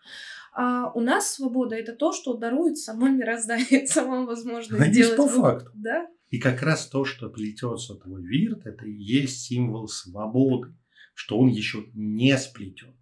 А 0.53 0.91
у 0.93 1.01
нас 1.01 1.35
свобода 1.35 1.75
это 1.75 1.93
то, 1.93 2.11
что 2.11 2.33
дарует 2.33 2.79
само 2.79 3.09
мироздание, 3.09 3.85
сама 3.87 4.25
возможность 4.25 4.81
Она 4.81 4.91
сделать. 4.91 5.17
по 5.17 5.27
факту. 5.27 5.71
Да? 5.75 6.07
И 6.29 6.39
как 6.39 6.63
раз 6.63 6.87
то, 6.87 7.05
что 7.05 7.29
плетется 7.29 7.93
твой 7.93 8.23
вирт, 8.23 8.65
это 8.65 8.85
и 8.85 8.91
есть 8.91 9.41
символ 9.43 9.87
свободы, 9.87 10.73
что 11.13 11.37
он 11.37 11.49
еще 11.49 11.85
не 11.93 12.35
сплетен 12.39 12.96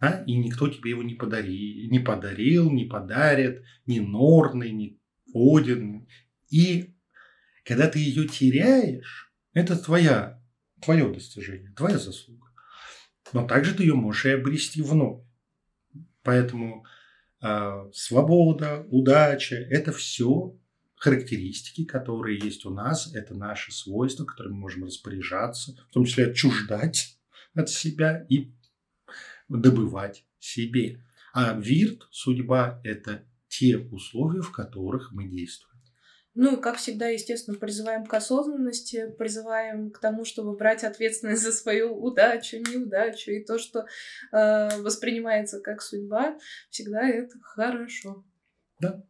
а? 0.00 0.22
и 0.24 0.36
никто 0.36 0.68
тебе 0.68 0.90
его 0.90 1.02
не, 1.02 1.14
подари, 1.14 1.88
не 1.90 1.98
подарил, 1.98 2.70
не 2.70 2.84
подарит, 2.84 3.64
ни 3.86 3.98
Норны, 3.98 4.70
ни 4.70 4.98
Один. 5.34 6.06
И 6.50 6.94
когда 7.64 7.88
ты 7.88 7.98
ее 7.98 8.26
теряешь, 8.26 9.32
это 9.52 9.76
твоя, 9.76 10.42
твое 10.80 11.12
достижение, 11.12 11.72
твоя 11.72 11.98
заслуга. 11.98 12.46
Но 13.32 13.46
также 13.46 13.74
ты 13.74 13.82
ее 13.82 13.94
можешь 13.94 14.26
и 14.26 14.30
обрести 14.30 14.80
вновь. 14.80 15.24
Поэтому 16.22 16.84
э, 17.42 17.90
свобода, 17.92 18.86
удача– 18.88 19.56
это 19.70 19.92
все 19.92 20.56
характеристики, 20.96 21.84
которые 21.84 22.38
есть 22.38 22.64
у 22.66 22.70
нас, 22.70 23.14
это 23.14 23.34
наши 23.34 23.72
свойства, 23.72 24.24
которыми 24.24 24.54
мы 24.54 24.60
можем 24.60 24.84
распоряжаться, 24.84 25.76
в 25.90 25.92
том 25.92 26.04
числе 26.04 26.26
отчуждать 26.26 27.18
от 27.54 27.70
себя 27.70 28.26
и 28.28 28.52
добывать 29.48 30.24
себе. 30.38 31.02
А 31.32 31.58
вирт, 31.58 32.08
судьба– 32.10 32.80
это 32.84 33.24
те 33.48 33.78
условия, 33.78 34.40
в 34.40 34.52
которых 34.52 35.12
мы 35.12 35.28
действуем. 35.28 35.68
Ну 36.40 36.56
и, 36.56 36.60
как 36.60 36.76
всегда, 36.76 37.08
естественно, 37.08 37.58
призываем 37.58 38.06
к 38.06 38.14
осознанности, 38.14 39.12
призываем 39.18 39.90
к 39.90 39.98
тому, 39.98 40.24
чтобы 40.24 40.56
брать 40.56 40.84
ответственность 40.84 41.42
за 41.42 41.50
свою 41.50 42.00
удачу, 42.00 42.58
неудачу 42.58 43.32
и 43.32 43.44
то, 43.44 43.58
что 43.58 43.86
э, 44.30 44.80
воспринимается 44.80 45.60
как 45.60 45.82
судьба, 45.82 46.38
всегда 46.70 47.08
это 47.08 47.36
хорошо. 47.42 48.24
Да. 48.78 49.04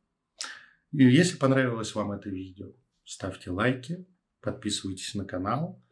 И 0.92 1.05
если 1.05 1.37
понравилось 1.37 1.94
вам 1.94 2.12
это 2.12 2.31
видео, 2.31 2.72
ставьте 3.05 3.51
лайки, 3.51 4.07
подписывайтесь 4.40 5.14
на 5.14 5.27
канал. 5.27 5.85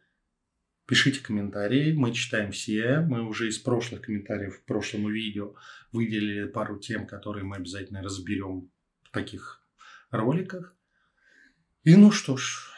Пишите 0.86 1.20
комментарии, 1.20 1.92
мы 1.92 2.12
читаем 2.12 2.52
все. 2.52 3.00
Мы 3.00 3.26
уже 3.26 3.48
из 3.48 3.58
прошлых 3.58 4.02
комментариев 4.02 4.56
в 4.56 4.64
прошлом 4.64 5.10
видео 5.10 5.54
выделили 5.90 6.46
пару 6.46 6.78
тем, 6.78 7.08
которые 7.08 7.44
мы 7.44 7.56
обязательно 7.56 8.02
разберем 8.02 8.70
в 9.02 9.10
таких 9.10 9.60
роликах. 10.10 10.76
И 11.82 11.96
ну 11.96 12.12
что 12.12 12.36
ж, 12.36 12.70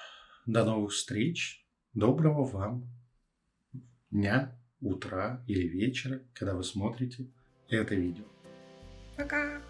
до 0.47 0.65
новых 0.65 0.93
встреч. 0.93 1.67
Доброго 1.93 2.45
вам 2.45 2.91
дня, 4.11 4.59
утра 4.81 5.45
или 5.47 5.69
вечера, 5.69 6.23
когда 6.33 6.55
вы 6.55 6.65
смотрите 6.65 7.31
это 7.69 7.95
видео. 7.95 8.25
Пока. 9.17 9.61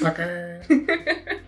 Пока. 0.00 0.62